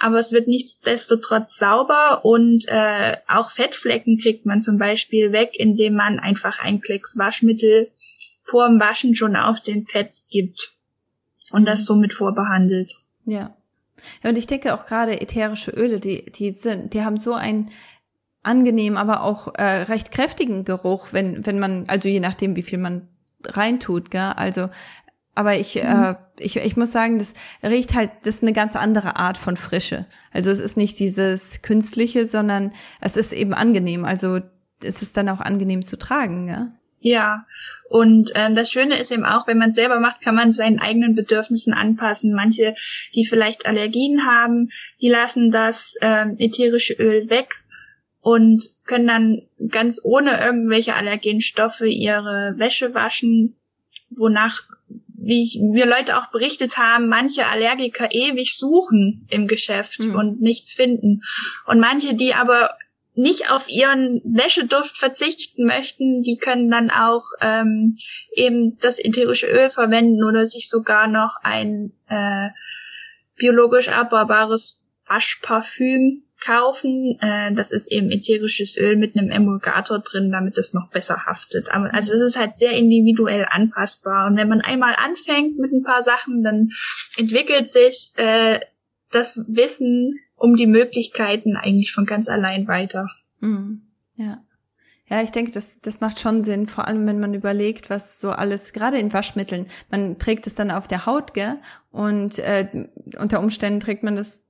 Aber 0.00 0.18
es 0.18 0.32
wird 0.32 0.48
nichtsdestotrotz 0.48 1.58
sauber 1.58 2.24
und 2.24 2.66
äh, 2.68 3.16
auch 3.28 3.50
Fettflecken 3.50 4.18
kriegt 4.18 4.46
man 4.46 4.60
zum 4.60 4.78
Beispiel 4.78 5.32
weg, 5.32 5.50
indem 5.54 5.94
man 5.94 6.18
einfach 6.18 6.62
ein 6.62 6.80
Klecks 6.80 7.18
Waschmittel 7.18 7.90
vor 8.42 8.68
dem 8.68 8.80
Waschen 8.80 9.14
schon 9.14 9.36
auf 9.36 9.60
den 9.60 9.84
Fett 9.84 10.14
gibt 10.30 10.72
und 11.50 11.66
das 11.66 11.84
somit 11.84 12.12
vorbehandelt. 12.12 12.94
Ja. 13.24 13.54
Ja, 14.22 14.30
und 14.30 14.38
ich 14.38 14.46
denke 14.46 14.72
auch 14.72 14.86
gerade 14.86 15.20
ätherische 15.20 15.72
Öle, 15.72 16.00
die, 16.00 16.24
die 16.32 16.52
sind, 16.52 16.94
die 16.94 17.02
haben 17.02 17.18
so 17.18 17.34
ein 17.34 17.70
angenehm, 18.42 18.96
aber 18.96 19.22
auch 19.22 19.54
äh, 19.54 19.82
recht 19.82 20.12
kräftigen 20.12 20.64
Geruch, 20.64 21.08
wenn, 21.12 21.44
wenn 21.46 21.58
man, 21.58 21.84
also 21.88 22.08
je 22.08 22.20
nachdem, 22.20 22.56
wie 22.56 22.62
viel 22.62 22.78
man 22.78 23.08
reintut, 23.44 24.10
gell? 24.10 24.32
Also, 24.36 24.68
aber 25.34 25.56
ich, 25.56 25.76
mhm. 25.76 25.82
äh, 25.82 26.14
ich, 26.38 26.56
ich 26.56 26.76
muss 26.76 26.92
sagen, 26.92 27.18
das 27.18 27.34
riecht 27.62 27.94
halt, 27.94 28.10
das 28.24 28.36
ist 28.36 28.42
eine 28.42 28.52
ganz 28.52 28.76
andere 28.76 29.16
Art 29.16 29.38
von 29.38 29.56
Frische. 29.56 30.06
Also 30.32 30.50
es 30.50 30.58
ist 30.58 30.76
nicht 30.76 30.98
dieses 30.98 31.62
Künstliche, 31.62 32.26
sondern 32.26 32.72
es 33.00 33.16
ist 33.16 33.32
eben 33.32 33.54
angenehm. 33.54 34.04
Also 34.04 34.40
es 34.82 35.02
ist 35.02 35.16
dann 35.16 35.28
auch 35.28 35.40
angenehm 35.40 35.84
zu 35.84 35.98
tragen, 35.98 36.46
gell? 36.46 36.72
Ja, 37.02 37.46
und 37.88 38.30
ähm, 38.34 38.54
das 38.54 38.70
Schöne 38.70 39.00
ist 39.00 39.10
eben 39.10 39.24
auch, 39.24 39.46
wenn 39.46 39.56
man 39.56 39.70
es 39.70 39.76
selber 39.76 40.00
macht, 40.00 40.20
kann 40.20 40.34
man 40.34 40.52
seinen 40.52 40.80
eigenen 40.80 41.14
Bedürfnissen 41.14 41.72
anpassen. 41.72 42.34
Manche, 42.34 42.74
die 43.14 43.24
vielleicht 43.24 43.64
Allergien 43.66 44.26
haben, 44.26 44.68
die 45.00 45.08
lassen 45.08 45.50
das 45.50 45.96
ähm, 46.02 46.36
ätherische 46.38 46.92
Öl 46.94 47.30
weg 47.30 47.64
und 48.20 48.62
können 48.84 49.06
dann 49.06 49.42
ganz 49.68 50.00
ohne 50.04 50.40
irgendwelche 50.40 50.94
Allergenstoffe 50.94 51.82
ihre 51.82 52.54
Wäsche 52.56 52.94
waschen, 52.94 53.56
wonach, 54.10 54.60
wie 55.06 55.42
ich, 55.42 55.58
mir 55.60 55.86
Leute 55.86 56.18
auch 56.18 56.30
berichtet 56.30 56.76
haben, 56.76 57.08
manche 57.08 57.46
Allergiker 57.46 58.08
ewig 58.10 58.56
suchen 58.56 59.26
im 59.30 59.46
Geschäft 59.46 60.00
mhm. 60.00 60.14
und 60.14 60.40
nichts 60.40 60.72
finden. 60.72 61.22
Und 61.66 61.80
manche, 61.80 62.14
die 62.14 62.34
aber 62.34 62.70
nicht 63.14 63.50
auf 63.50 63.68
ihren 63.68 64.22
Wäscheduft 64.24 64.96
verzichten 64.96 65.64
möchten, 65.64 66.22
die 66.22 66.36
können 66.36 66.70
dann 66.70 66.90
auch 66.90 67.24
ähm, 67.40 67.94
eben 68.32 68.76
das 68.78 68.98
ätherische 68.98 69.46
Öl 69.46 69.68
verwenden 69.68 70.24
oder 70.24 70.46
sich 70.46 70.68
sogar 70.68 71.06
noch 71.06 71.36
ein 71.42 71.92
äh, 72.08 72.48
biologisch 73.36 73.88
abbaubares 73.88 74.84
Waschparfüm 75.06 76.22
kaufen. 76.40 77.18
Äh, 77.20 77.52
das 77.52 77.72
ist 77.72 77.92
eben 77.92 78.10
ätherisches 78.10 78.76
Öl 78.76 78.96
mit 78.96 79.16
einem 79.16 79.30
Emulgator 79.30 79.98
drin, 79.98 80.30
damit 80.30 80.58
es 80.58 80.74
noch 80.74 80.90
besser 80.90 81.26
haftet. 81.26 81.70
Also 81.72 82.14
es 82.14 82.20
ist 82.20 82.38
halt 82.38 82.56
sehr 82.56 82.72
individuell 82.72 83.46
anpassbar. 83.48 84.26
Und 84.26 84.36
wenn 84.36 84.48
man 84.48 84.60
einmal 84.60 84.94
anfängt 84.96 85.58
mit 85.58 85.72
ein 85.72 85.82
paar 85.82 86.02
Sachen, 86.02 86.42
dann 86.42 86.70
entwickelt 87.16 87.68
sich 87.68 88.12
äh, 88.16 88.60
das 89.10 89.44
Wissen 89.48 90.18
um 90.36 90.56
die 90.56 90.66
Möglichkeiten 90.66 91.56
eigentlich 91.56 91.92
von 91.92 92.06
ganz 92.06 92.28
allein 92.28 92.66
weiter. 92.66 93.08
Mhm. 93.40 93.82
Ja. 94.14 94.42
Ja, 95.10 95.22
ich 95.22 95.32
denke, 95.32 95.50
das, 95.50 95.80
das 95.80 96.00
macht 96.00 96.20
schon 96.20 96.40
Sinn, 96.40 96.68
vor 96.68 96.86
allem 96.86 97.04
wenn 97.08 97.18
man 97.18 97.34
überlegt, 97.34 97.90
was 97.90 98.20
so 98.20 98.30
alles, 98.30 98.72
gerade 98.72 98.96
in 98.96 99.12
Waschmitteln, 99.12 99.66
man 99.90 100.20
trägt 100.20 100.46
es 100.46 100.54
dann 100.54 100.70
auf 100.70 100.86
der 100.86 101.04
Haut, 101.04 101.34
gell? 101.34 101.58
Und 101.90 102.38
äh, 102.38 102.86
unter 103.18 103.40
Umständen 103.40 103.80
trägt 103.80 104.04
man 104.04 104.14
das 104.14 104.46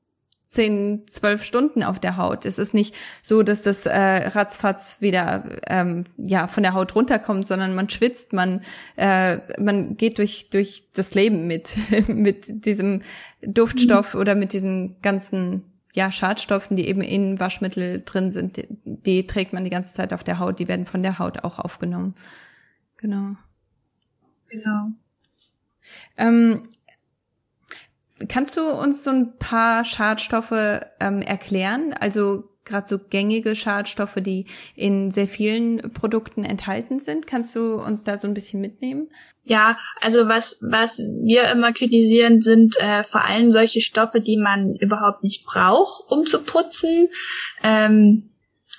zehn, 0.50 1.06
zwölf 1.06 1.44
Stunden 1.44 1.84
auf 1.84 2.00
der 2.00 2.16
Haut. 2.16 2.44
Es 2.44 2.58
ist 2.58 2.74
nicht 2.74 2.96
so, 3.22 3.44
dass 3.44 3.62
das 3.62 3.86
äh, 3.86 3.96
ratzfatz 3.96 5.00
wieder 5.00 5.44
ähm, 5.68 6.04
ja 6.16 6.48
von 6.48 6.64
der 6.64 6.74
Haut 6.74 6.96
runterkommt, 6.96 7.46
sondern 7.46 7.76
man 7.76 7.88
schwitzt, 7.88 8.32
man 8.32 8.62
äh, 8.96 9.38
man 9.60 9.96
geht 9.96 10.18
durch 10.18 10.50
durch 10.50 10.86
das 10.92 11.14
Leben 11.14 11.46
mit 11.46 11.76
mit 12.08 12.66
diesem 12.66 13.02
Duftstoff 13.42 14.14
mhm. 14.14 14.20
oder 14.20 14.34
mit 14.34 14.52
diesen 14.52 15.00
ganzen 15.02 15.62
ja 15.94 16.10
Schadstoffen, 16.10 16.76
die 16.76 16.88
eben 16.88 17.00
in 17.00 17.38
Waschmittel 17.38 18.02
drin 18.04 18.32
sind. 18.32 18.56
Die, 18.56 18.66
die 18.84 19.26
trägt 19.28 19.52
man 19.52 19.62
die 19.62 19.70
ganze 19.70 19.94
Zeit 19.94 20.12
auf 20.12 20.24
der 20.24 20.40
Haut. 20.40 20.58
Die 20.58 20.66
werden 20.66 20.84
von 20.84 21.04
der 21.04 21.20
Haut 21.20 21.44
auch 21.44 21.60
aufgenommen. 21.60 22.16
Genau. 22.96 23.36
Genau. 24.48 24.88
Ähm, 26.16 26.69
Kannst 28.28 28.56
du 28.56 28.68
uns 28.70 29.04
so 29.04 29.10
ein 29.10 29.36
paar 29.38 29.84
Schadstoffe 29.84 30.52
ähm, 30.52 31.22
erklären? 31.22 31.94
Also 31.98 32.44
gerade 32.64 32.88
so 32.88 32.98
gängige 32.98 33.56
Schadstoffe, 33.56 34.18
die 34.18 34.46
in 34.76 35.10
sehr 35.10 35.28
vielen 35.28 35.92
Produkten 35.92 36.44
enthalten 36.44 37.00
sind. 37.00 37.26
Kannst 37.26 37.54
du 37.56 37.74
uns 37.74 38.04
da 38.04 38.16
so 38.16 38.28
ein 38.28 38.34
bisschen 38.34 38.60
mitnehmen? 38.60 39.08
Ja, 39.44 39.76
also 40.00 40.28
was, 40.28 40.58
was 40.60 40.98
wir 40.98 41.50
immer 41.50 41.72
kritisieren, 41.72 42.40
sind 42.40 42.76
äh, 42.78 43.02
vor 43.02 43.24
allem 43.24 43.50
solche 43.52 43.80
Stoffe, 43.80 44.20
die 44.20 44.36
man 44.36 44.76
überhaupt 44.76 45.24
nicht 45.24 45.44
braucht, 45.44 46.10
um 46.10 46.26
zu 46.26 46.42
putzen. 46.42 47.08
Ähm, 47.62 48.30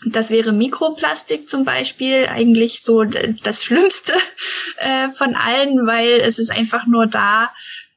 das 0.06 0.32
wäre 0.32 0.52
Mikroplastik 0.52 1.48
zum 1.48 1.66
Beispiel, 1.66 2.28
eigentlich 2.28 2.82
so 2.82 3.04
das 3.04 3.64
Schlimmste 3.64 4.14
äh, 4.78 5.10
von 5.10 5.36
allen, 5.36 5.86
weil 5.86 6.22
es 6.22 6.40
ist 6.40 6.52
einfach 6.52 6.88
nur 6.88 7.06
da, 7.06 7.52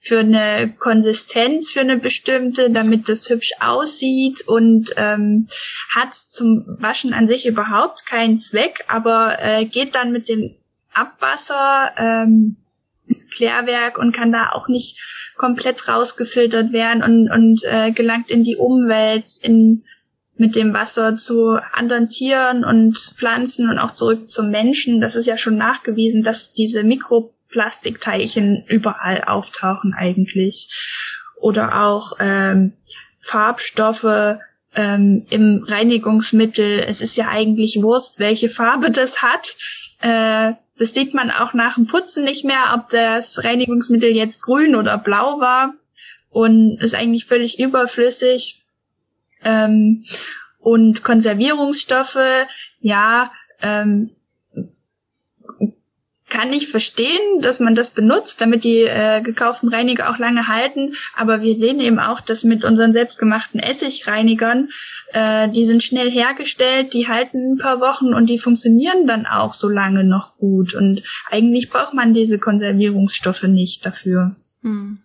für 0.05 0.19
eine 0.19 0.75
Konsistenz, 0.79 1.71
für 1.71 1.81
eine 1.81 1.97
bestimmte, 1.97 2.71
damit 2.71 3.09
das 3.09 3.29
hübsch 3.31 3.53
aussieht 3.61 4.47
und 4.47 4.91
ähm, 4.97 5.49
hat 5.95 6.15
zum 6.15 6.65
Waschen 6.67 7.15
an 7.15 7.27
sich 7.27 7.47
überhaupt 7.47 8.05
keinen 8.05 8.37
Zweck, 8.37 8.85
aber 8.89 9.39
äh, 9.41 9.65
geht 9.65 9.95
dann 9.95 10.13
mit 10.13 10.29
dem 10.29 10.55
Abwasser 10.93 11.93
ähm, 11.97 12.57
Klärwerk 13.35 13.99
und 13.99 14.15
kann 14.15 14.31
da 14.31 14.51
auch 14.53 14.69
nicht 14.69 15.33
komplett 15.37 15.89
rausgefiltert 15.89 16.73
werden 16.73 17.03
und, 17.03 17.31
und 17.31 17.65
äh, 17.65 17.91
gelangt 17.91 18.31
in 18.31 18.45
die 18.45 18.57
Umwelt, 18.57 19.27
in 19.43 19.85
mit 20.37 20.57
dem 20.57 20.75
Wasser 20.75 21.17
zu 21.17 21.59
anderen 21.73 22.09
Tieren 22.09 22.65
und 22.65 22.99
Pflanzen 22.99 23.71
und 23.71 23.79
auch 23.79 23.93
zurück 23.93 24.29
zum 24.29 24.51
Menschen. 24.51 25.01
Das 25.01 25.15
ist 25.15 25.27
ja 25.27 25.37
schon 25.37 25.57
nachgewiesen, 25.57 26.25
dass 26.25 26.53
diese 26.53 26.83
Mikro 26.83 27.33
Plastikteilchen 27.55 28.65
überall 28.67 29.23
auftauchen 29.23 29.95
eigentlich. 29.95 30.69
Oder 31.37 31.85
auch 31.85 32.15
ähm, 32.19 32.73
Farbstoffe 33.17 34.39
ähm, 34.75 35.25
im 35.31 35.65
Reinigungsmittel. 35.65 36.81
Es 36.81 37.01
ist 37.01 37.17
ja 37.17 37.29
eigentlich 37.29 37.81
Wurst, 37.81 38.19
welche 38.19 38.49
Farbe 38.49 38.91
das 38.91 39.23
hat. 39.23 39.55
Äh, 40.01 40.55
das 40.77 40.95
sieht 40.95 41.15
man 41.15 41.31
auch 41.31 41.55
nach 41.55 41.77
dem 41.77 41.87
Putzen 41.87 42.25
nicht 42.25 42.45
mehr, 42.45 42.75
ob 42.75 42.91
das 42.91 43.45
Reinigungsmittel 43.45 44.11
jetzt 44.11 44.43
grün 44.43 44.75
oder 44.75 44.99
blau 44.99 45.39
war. 45.39 45.75
Und 46.31 46.79
ist 46.81 46.97
eigentlich 46.97 47.27
völlig 47.27 47.61
überflüssig. 47.61 48.63
Ähm, 49.45 50.05
und 50.59 51.05
Konservierungsstoffe, 51.05 52.19
ja, 52.81 53.31
ähm, 53.63 54.11
kann 56.35 56.53
ich 56.53 56.67
verstehen, 56.67 57.41
dass 57.43 57.61
man 57.61 57.77
das 57.77 57.91
benutzt, 57.91 58.41
damit 58.41 58.65
die 58.65 58.81
äh, 58.81 59.21
gekauften 59.23 59.69
Reiniger 59.69 60.11
auch 60.11 60.19
lange 60.19 60.49
halten. 60.49 60.95
Aber 61.15 61.43
wir 61.43 61.55
sehen 61.55 61.79
eben 61.79 62.01
auch, 62.01 62.21
dass 62.21 62.43
mit 62.43 62.65
unseren 62.65 62.93
selbstgemachten 62.93 63.61
Essigreinigern, 63.61 64.69
äh, 65.13 65.49
die 65.49 65.65
sind 65.65 65.85
schnell 65.85 66.11
hergestellt, 66.11 66.93
die 66.93 67.07
halten 67.07 67.53
ein 67.53 67.59
paar 67.59 67.81
Wochen 67.81 68.13
und 68.13 68.29
die 68.29 68.39
funktionieren 68.39 69.07
dann 69.07 69.27
auch 69.27 69.55
so 69.55 69.69
lange 69.69 70.03
noch 70.03 70.37
gut. 70.39 70.75
Und 70.75 71.05
eigentlich 71.31 71.71
braucht 71.71 71.95
man 71.95 72.15
diese 72.15 72.41
Konservierungsstoffe 72.41 73.45
nicht 73.45 73.87
dafür. 73.87 74.35
Hm. 74.63 74.99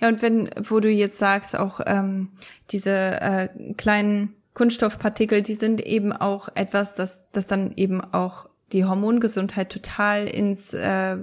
Ja, 0.00 0.08
und 0.08 0.22
wenn, 0.22 0.50
wo 0.60 0.80
du 0.80 0.90
jetzt 0.90 1.18
sagst, 1.18 1.56
auch 1.56 1.78
ähm, 1.86 2.30
diese 2.72 2.90
äh, 2.90 3.48
kleinen 3.74 4.34
Kunststoffpartikel, 4.54 5.42
die 5.42 5.54
sind 5.54 5.80
eben 5.80 6.12
auch 6.12 6.48
etwas, 6.56 6.96
das, 6.96 7.30
das 7.30 7.46
dann 7.46 7.74
eben 7.76 8.00
auch 8.00 8.48
die 8.72 8.84
Hormongesundheit 8.84 9.70
total 9.70 10.26
ins 10.26 10.72
äh, 10.74 11.16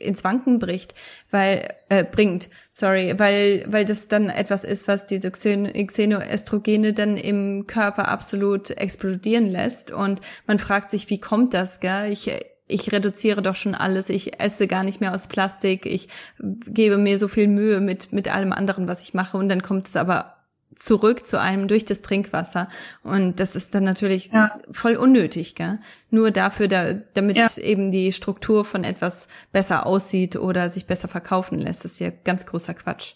ins 0.00 0.24
Wanken 0.24 0.58
bricht, 0.58 0.94
weil 1.30 1.68
äh, 1.88 2.04
bringt, 2.04 2.48
sorry, 2.70 3.14
weil 3.18 3.64
weil 3.68 3.84
das 3.84 4.08
dann 4.08 4.28
etwas 4.30 4.64
ist, 4.64 4.88
was 4.88 5.06
diese 5.06 5.30
Xenoestrogene 5.30 6.92
dann 6.92 7.16
im 7.16 7.66
Körper 7.66 8.08
absolut 8.08 8.70
explodieren 8.70 9.46
lässt. 9.46 9.90
Und 9.90 10.20
man 10.46 10.58
fragt 10.58 10.90
sich, 10.90 11.10
wie 11.10 11.20
kommt 11.20 11.54
das, 11.54 11.80
gell? 11.80 12.10
Ich 12.10 12.30
ich 12.66 12.92
reduziere 12.92 13.42
doch 13.42 13.56
schon 13.56 13.74
alles, 13.74 14.08
ich 14.08 14.40
esse 14.40 14.68
gar 14.68 14.84
nicht 14.84 15.00
mehr 15.00 15.12
aus 15.14 15.26
Plastik, 15.26 15.86
ich 15.86 16.08
gebe 16.38 16.98
mir 16.98 17.18
so 17.18 17.28
viel 17.28 17.48
Mühe 17.48 17.80
mit 17.80 18.12
mit 18.12 18.32
allem 18.32 18.52
anderen, 18.52 18.88
was 18.88 19.02
ich 19.02 19.14
mache. 19.14 19.36
Und 19.36 19.48
dann 19.48 19.62
kommt 19.62 19.86
es 19.86 19.96
aber 19.96 20.39
zurück 20.74 21.26
zu 21.26 21.40
einem 21.40 21.68
durch 21.68 21.84
das 21.84 22.02
Trinkwasser. 22.02 22.68
Und 23.02 23.40
das 23.40 23.56
ist 23.56 23.74
dann 23.74 23.84
natürlich 23.84 24.30
ja. 24.32 24.58
voll 24.70 24.96
unnötig, 24.96 25.54
gell? 25.54 25.78
Nur 26.10 26.30
dafür, 26.30 26.68
da, 26.68 26.94
damit 26.94 27.36
ja. 27.36 27.48
eben 27.58 27.90
die 27.90 28.12
Struktur 28.12 28.64
von 28.64 28.84
etwas 28.84 29.28
besser 29.52 29.86
aussieht 29.86 30.36
oder 30.36 30.70
sich 30.70 30.86
besser 30.86 31.08
verkaufen 31.08 31.58
lässt. 31.58 31.84
Das 31.84 31.92
ist 31.92 32.00
ja 32.00 32.10
ganz 32.10 32.46
großer 32.46 32.74
Quatsch, 32.74 33.14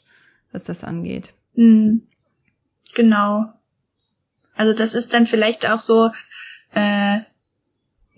was 0.52 0.64
das 0.64 0.84
angeht. 0.84 1.32
Mhm. 1.54 2.02
Genau. 2.94 3.52
Also 4.54 4.76
das 4.76 4.94
ist 4.94 5.14
dann 5.14 5.26
vielleicht 5.26 5.68
auch 5.68 5.80
so 5.80 6.10
äh, 6.72 7.20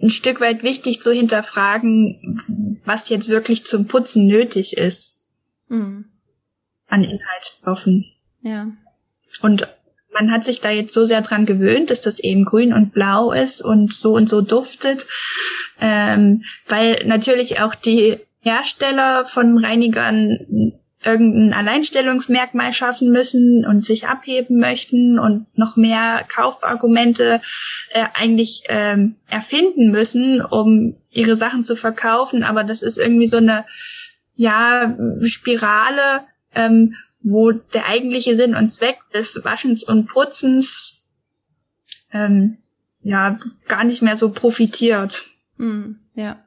ein 0.03 0.11
Stück 0.11 0.41
weit 0.41 0.63
wichtig 0.63 1.01
zu 1.01 1.13
hinterfragen, 1.13 2.81
was 2.85 3.09
jetzt 3.09 3.29
wirklich 3.29 3.65
zum 3.65 3.87
Putzen 3.87 4.27
nötig 4.27 4.77
ist. 4.77 5.25
Mhm. 5.69 6.07
An 6.89 7.03
Inhaltsstoffen. 7.03 8.07
Ja. 8.43 8.69
Und 9.43 9.67
man 10.13 10.33
hat 10.33 10.45
sich 10.45 10.61
da 10.61 10.71
jetzt 10.71 10.95
so 10.95 11.05
sehr 11.05 11.21
dran 11.21 11.47
gewöhnt, 11.47 11.91
dass 11.91 12.01
das 12.01 12.21
eben 12.21 12.45
grün 12.45 12.73
und 12.73 12.93
blau 12.93 13.33
ist 13.33 13.63
und 13.63 13.93
so 13.93 14.15
und 14.15 14.29
so 14.29 14.41
duftet, 14.41 15.07
ähm, 15.81 16.43
weil 16.67 17.05
natürlich 17.07 17.61
auch 17.61 17.75
die 17.75 18.19
Hersteller 18.41 19.25
von 19.25 19.59
Reinigern 19.59 20.73
irgendein 21.05 21.53
Alleinstellungsmerkmal 21.53 22.73
schaffen 22.73 23.11
müssen 23.11 23.65
und 23.67 23.85
sich 23.85 24.09
abheben 24.09 24.59
möchten 24.59 25.19
und 25.19 25.47
noch 25.57 25.77
mehr 25.77 26.25
Kaufargumente 26.29 27.41
äh, 27.91 28.05
eigentlich 28.15 28.65
ähm, 28.69 29.17
erfinden 29.29 29.91
müssen, 29.91 30.41
um 30.41 30.97
ihre 31.11 31.37
Sachen 31.37 31.65
zu 31.65 31.77
verkaufen. 31.77 32.43
Aber 32.43 32.65
das 32.65 32.83
ist 32.83 32.99
irgendwie 32.99 33.27
so 33.27 33.37
eine 33.37 33.65
ja 34.35 34.97
Spirale, 35.23 36.23
ähm, 36.55 36.95
wo 37.23 37.53
der 37.53 37.89
eigentliche 37.89 38.35
Sinn 38.35 38.55
und 38.55 38.69
Zweck 38.69 38.99
des 39.13 39.45
Waschens 39.45 39.85
und 39.85 40.07
Putzens 40.07 41.07
ähm, 42.13 42.59
ja 43.03 43.39
gar 43.69 43.85
nicht 43.85 44.03
mehr 44.03 44.17
so 44.17 44.33
profitiert. 44.33 45.25
Mm, 45.57 45.93
ja, 46.15 46.45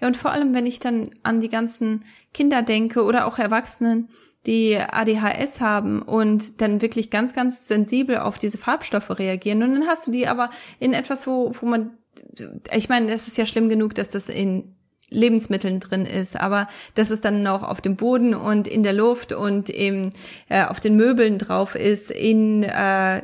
Ja, 0.00 0.06
und 0.06 0.16
vor 0.16 0.32
allem, 0.32 0.54
wenn 0.54 0.66
ich 0.66 0.80
dann 0.80 1.10
an 1.22 1.40
die 1.40 1.48
ganzen 1.48 2.04
Kinder 2.32 2.62
denke 2.62 3.04
oder 3.04 3.26
auch 3.26 3.38
Erwachsenen, 3.38 4.08
die 4.46 4.78
ADHS 4.78 5.60
haben 5.60 6.00
und 6.00 6.60
dann 6.60 6.80
wirklich 6.80 7.10
ganz, 7.10 7.34
ganz 7.34 7.66
sensibel 7.66 8.18
auf 8.18 8.38
diese 8.38 8.56
Farbstoffe 8.56 9.18
reagieren. 9.18 9.62
Und 9.62 9.72
dann 9.74 9.86
hast 9.86 10.06
du 10.06 10.10
die 10.10 10.26
aber 10.26 10.50
in 10.78 10.94
etwas, 10.94 11.26
wo, 11.26 11.52
wo 11.60 11.66
man, 11.66 11.98
ich 12.72 12.88
meine, 12.88 13.12
es 13.12 13.28
ist 13.28 13.36
ja 13.36 13.44
schlimm 13.44 13.68
genug, 13.68 13.94
dass 13.94 14.10
das 14.10 14.28
in 14.28 14.74
Lebensmitteln 15.10 15.80
drin 15.80 16.04
ist, 16.04 16.38
aber 16.38 16.68
dass 16.94 17.10
es 17.10 17.20
dann 17.20 17.42
noch 17.42 17.62
auf 17.62 17.80
dem 17.80 17.96
Boden 17.96 18.34
und 18.34 18.68
in 18.68 18.82
der 18.82 18.92
Luft 18.92 19.32
und 19.32 19.70
eben 19.70 20.12
äh, 20.48 20.64
auf 20.64 20.80
den 20.80 20.96
Möbeln 20.96 21.38
drauf 21.38 21.74
ist, 21.74 22.10
in, 22.10 22.62
äh, 22.62 23.22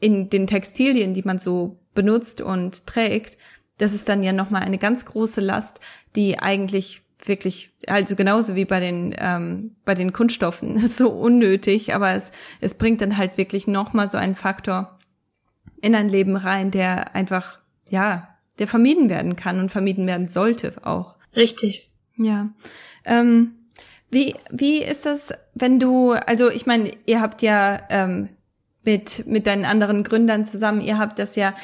in 0.00 0.28
den 0.28 0.46
Textilien, 0.46 1.14
die 1.14 1.22
man 1.22 1.38
so 1.38 1.78
benutzt 1.94 2.40
und 2.40 2.86
trägt, 2.86 3.38
das 3.78 3.92
ist 3.92 4.08
dann 4.08 4.22
ja 4.22 4.32
nochmal 4.32 4.62
eine 4.62 4.78
ganz 4.78 5.04
große 5.04 5.40
Last, 5.40 5.80
die 6.14 6.38
eigentlich 6.38 7.02
wirklich, 7.24 7.72
also 7.86 8.16
genauso 8.16 8.54
wie 8.54 8.64
bei 8.64 8.80
den, 8.80 9.14
ähm, 9.18 9.76
bei 9.84 9.94
den 9.94 10.12
Kunststoffen, 10.12 10.76
ist 10.76 10.96
so 10.98 11.10
unnötig, 11.10 11.94
aber 11.94 12.10
es, 12.12 12.32
es 12.60 12.74
bringt 12.74 13.00
dann 13.00 13.16
halt 13.16 13.38
wirklich 13.38 13.66
nochmal 13.66 14.08
so 14.08 14.18
einen 14.18 14.34
Faktor 14.34 14.98
in 15.80 15.94
ein 15.94 16.08
Leben 16.08 16.36
rein, 16.36 16.70
der 16.70 17.14
einfach, 17.14 17.58
ja, 17.88 18.28
der 18.58 18.68
vermieden 18.68 19.08
werden 19.08 19.36
kann 19.36 19.58
und 19.58 19.70
vermieden 19.70 20.06
werden 20.06 20.28
sollte 20.28 20.74
auch. 20.82 21.16
Richtig. 21.36 21.90
Ja. 22.16 22.50
Ähm, 23.04 23.52
wie, 24.10 24.36
wie 24.50 24.82
ist 24.82 25.06
das, 25.06 25.32
wenn 25.54 25.80
du, 25.80 26.12
also 26.12 26.50
ich 26.50 26.66
meine, 26.66 26.92
ihr 27.06 27.20
habt 27.20 27.42
ja 27.42 27.80
ähm, 27.90 28.28
mit, 28.84 29.26
mit 29.26 29.46
deinen 29.46 29.64
anderen 29.64 30.04
Gründern 30.04 30.44
zusammen, 30.44 30.80
ihr 30.80 30.98
habt 30.98 31.18
das 31.18 31.36
ja 31.36 31.54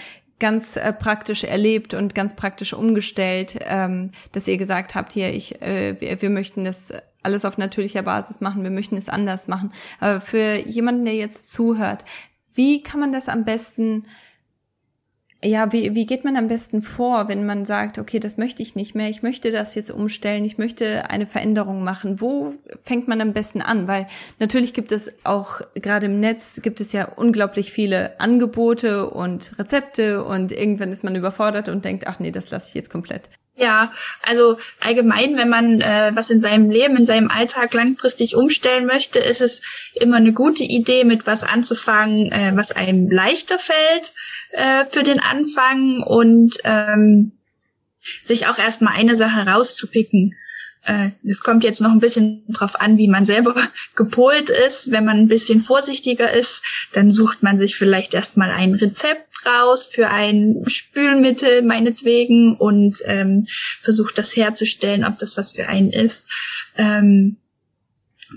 ganz 0.41 0.77
äh, 0.77 0.93
praktisch 0.93 1.45
erlebt 1.45 1.95
und 1.95 2.15
ganz 2.15 2.35
praktisch 2.35 2.73
umgestellt, 2.73 3.57
ähm, 3.61 4.11
dass 4.33 4.49
ihr 4.49 4.57
gesagt 4.57 4.95
habt, 4.95 5.13
hier, 5.13 5.33
ich, 5.33 5.63
äh, 5.63 6.01
wir, 6.01 6.21
wir 6.23 6.31
möchten 6.31 6.65
das 6.65 6.93
alles 7.23 7.45
auf 7.45 7.59
natürlicher 7.59 8.03
Basis 8.03 8.41
machen, 8.41 8.65
wir 8.65 8.71
möchten 8.71 8.97
es 8.97 9.09
anders 9.09 9.47
machen. 9.47 9.73
Aber 10.01 10.21
für 10.21 10.57
jemanden, 10.67 11.05
der 11.05 11.15
jetzt 11.15 11.53
zuhört, 11.53 12.05
wie 12.55 12.83
kann 12.83 12.99
man 12.99 13.13
das 13.13 13.29
am 13.29 13.45
besten 13.45 14.07
ja, 15.43 15.73
wie, 15.73 15.95
wie 15.95 16.05
geht 16.05 16.25
man 16.25 16.37
am 16.37 16.49
besten 16.49 16.83
vor, 16.83 17.29
wenn 17.29 17.47
man 17.47 17.65
sagt, 17.65 17.99
okay, 17.99 18.21
das 18.21 18.37
möchte 18.37 18.63
ich 18.63 18.75
nicht 18.75 18.95
mehr, 18.95 19.09
ich 19.09 19.23
möchte 19.23 19.51
das 19.51 19.75
jetzt 19.75 19.91
umstellen, 19.91 20.45
ich 20.45 20.59
möchte 20.59 21.09
eine 21.09 21.27
Veränderung 21.27 21.83
machen? 21.83 22.21
Wo 22.21 22.53
fängt 22.83 23.09
man 23.09 23.23
am 23.23 23.33
besten 23.33 23.63
an? 23.63 23.89
Weil 23.89 24.07
natürlich 24.39 24.75
gibt 24.75 24.93
es 24.93 25.13
auch, 25.25 25.63
gerade 25.75 26.07
im 26.07 26.21
Netz, 26.21 26.61
gibt 26.63 26.81
es 26.81 26.93
ja 26.93 27.09
unglaublich 27.09 27.73
viele 27.73 28.21
Angebote 28.21 29.09
und 29.09 29.59
Rezepte 29.59 30.25
und 30.25 30.53
irgendwann 30.53 30.93
ist 30.93 31.05
man 31.05 31.17
überfordert 31.17 31.71
und 31.71 31.87
denkt, 31.87 32.07
ach 32.07 32.19
nee, 32.19 32.33
das 32.33 32.51
lasse 32.51 32.69
ich 32.69 32.75
jetzt 32.75 32.91
komplett. 32.91 33.31
Ja, 33.61 33.93
also 34.23 34.57
allgemein, 34.81 35.37
wenn 35.37 35.51
man 35.51 35.83
äh, 35.83 36.13
was 36.15 36.31
in 36.31 36.41
seinem 36.41 36.71
Leben, 36.71 36.97
in 36.97 37.05
seinem 37.05 37.31
Alltag 37.31 37.75
langfristig 37.75 38.35
umstellen 38.35 38.87
möchte, 38.87 39.19
ist 39.19 39.43
es 39.43 39.91
immer 39.93 40.17
eine 40.17 40.33
gute 40.33 40.65
Idee, 40.65 41.05
mit 41.05 41.27
was 41.27 41.45
anzufangen, 41.45 42.33
äh, 42.33 42.53
was 42.55 42.73
einem 42.73 43.11
leichter 43.11 43.59
fällt 43.59 44.15
äh, 44.53 44.87
für 44.89 45.03
den 45.03 45.21
Anfang 45.21 46.03
und 46.03 46.57
ähm, 46.65 47.33
sich 48.01 48.47
auch 48.47 48.59
erstmal 48.59 48.95
eine 48.95 49.15
Sache 49.15 49.47
rauszupicken. 49.47 50.35
Äh, 50.83 51.11
es 51.25 51.43
kommt 51.43 51.63
jetzt 51.63 51.81
noch 51.81 51.91
ein 51.91 52.01
bisschen 52.01 52.45
drauf 52.49 52.81
an, 52.81 52.97
wie 52.97 53.09
man 53.09 53.25
selber 53.25 53.55
gepolt 53.97 54.51
ist. 54.51 54.91
Wenn 54.91 55.05
man 55.05 55.19
ein 55.19 55.29
bisschen 55.29 55.61
vorsichtiger 55.61 56.33
ist, 56.33 56.63
dann 56.93 57.11
sucht 57.11 57.43
man 57.43 57.59
sich 57.59 57.77
vielleicht 57.77 58.15
erstmal 58.15 58.51
ein 58.51 58.75
Rezept 58.75 59.47
raus 59.47 59.87
für 59.87 60.09
ein 60.09 60.63
Spülmittel 60.67 61.63
meinetwegen 61.63 62.57
und 62.57 62.99
ähm, 63.05 63.45
versucht 63.83 64.19
das 64.19 64.37
herzustellen, 64.37 65.05
ob 65.05 65.19
das 65.19 65.37
was 65.37 65.53
für 65.53 65.69
einen 65.69 65.93
ist. 65.93 66.31
Ähm, 66.77 67.37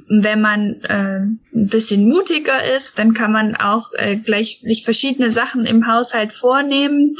wenn 0.07 0.41
man 0.41 0.81
äh, 0.83 1.19
ein 1.55 1.67
bisschen 1.67 2.07
mutiger 2.07 2.75
ist, 2.75 2.97
dann 2.99 3.13
kann 3.13 3.31
man 3.31 3.55
auch 3.55 3.91
äh, 3.93 4.17
gleich 4.17 4.59
sich 4.59 4.83
verschiedene 4.83 5.29
Sachen 5.29 5.65
im 5.65 5.87
Haushalt 5.87 6.33
vornehmen 6.33 7.15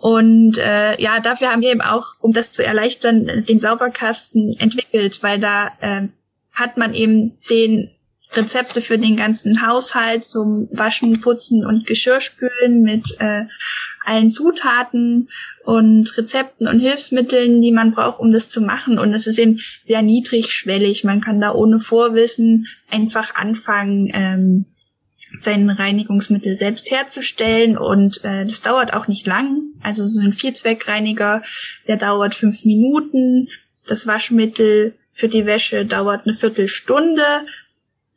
und 0.00 0.56
äh, 0.56 0.98
ja, 0.98 1.20
dafür 1.20 1.52
haben 1.52 1.60
wir 1.60 1.72
eben 1.72 1.82
auch, 1.82 2.06
um 2.20 2.32
das 2.32 2.52
zu 2.52 2.64
erleichtern, 2.64 3.44
den 3.46 3.60
Sauberkasten 3.60 4.50
entwickelt, 4.58 5.22
weil 5.22 5.38
da 5.38 5.70
äh, 5.80 6.08
hat 6.54 6.78
man 6.78 6.94
eben 6.94 7.36
zehn 7.36 7.90
Rezepte 8.32 8.80
für 8.80 8.96
den 8.96 9.18
ganzen 9.18 9.66
Haushalt 9.66 10.24
zum 10.24 10.68
Waschen, 10.72 11.20
Putzen 11.20 11.66
und 11.66 11.86
Geschirrspülen 11.86 12.80
mit 12.80 13.16
äh, 13.18 13.44
allen 14.06 14.30
Zutaten 14.30 15.28
und 15.64 16.16
Rezepten 16.16 16.66
und 16.66 16.80
Hilfsmitteln, 16.80 17.60
die 17.60 17.72
man 17.72 17.92
braucht, 17.92 18.20
um 18.20 18.32
das 18.32 18.48
zu 18.48 18.62
machen. 18.62 18.98
Und 18.98 19.12
es 19.12 19.26
ist 19.26 19.38
eben 19.38 19.58
sehr 19.84 20.00
niedrigschwellig. 20.00 21.04
Man 21.04 21.20
kann 21.20 21.42
da 21.42 21.52
ohne 21.52 21.78
Vorwissen 21.78 22.68
einfach 22.88 23.34
anfangen, 23.34 24.10
ähm, 24.14 24.64
sein 25.20 25.68
Reinigungsmittel 25.68 26.52
selbst 26.52 26.90
herzustellen 26.90 27.76
und 27.76 28.24
äh, 28.24 28.44
das 28.44 28.62
dauert 28.62 28.94
auch 28.94 29.06
nicht 29.06 29.26
lang. 29.26 29.62
Also 29.82 30.06
so 30.06 30.20
ein 30.20 30.32
Vierzweckreiniger, 30.32 31.42
der 31.86 31.96
dauert 31.96 32.34
fünf 32.34 32.64
Minuten. 32.64 33.48
Das 33.86 34.06
Waschmittel 34.06 34.94
für 35.10 35.28
die 35.28 35.46
Wäsche 35.46 35.84
dauert 35.84 36.26
eine 36.26 36.34
Viertelstunde. 36.34 37.24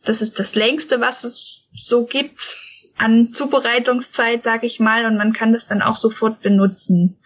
Das 0.05 0.21
ist 0.21 0.39
das 0.39 0.55
längste, 0.55 1.01
was 1.01 1.23
es 1.23 1.67
so 1.71 2.05
gibt 2.05 2.57
an 2.97 3.31
Zubereitungszeit, 3.31 4.43
sag 4.43 4.63
ich 4.63 4.79
mal, 4.79 5.05
und 5.05 5.17
man 5.17 5.33
kann 5.33 5.53
das 5.53 5.67
dann 5.67 5.81
auch 5.81 5.95
sofort 5.95 6.41
benutzen. 6.41 7.17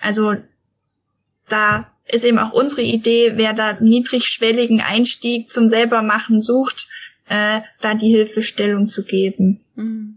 Also 0.00 0.36
da 1.48 1.90
ist 2.06 2.24
eben 2.24 2.38
auch 2.38 2.52
unsere 2.52 2.82
Idee, 2.82 3.32
wer 3.36 3.52
da 3.52 3.74
niedrigschwelligen 3.80 4.80
Einstieg 4.80 5.50
zum 5.50 5.68
selbermachen 5.68 6.40
sucht, 6.40 6.88
äh, 7.30 7.60
da 7.80 7.94
die 7.94 8.10
Hilfestellung 8.10 8.88
zu 8.88 9.04
geben. 9.04 9.60
Mhm. 9.76 10.16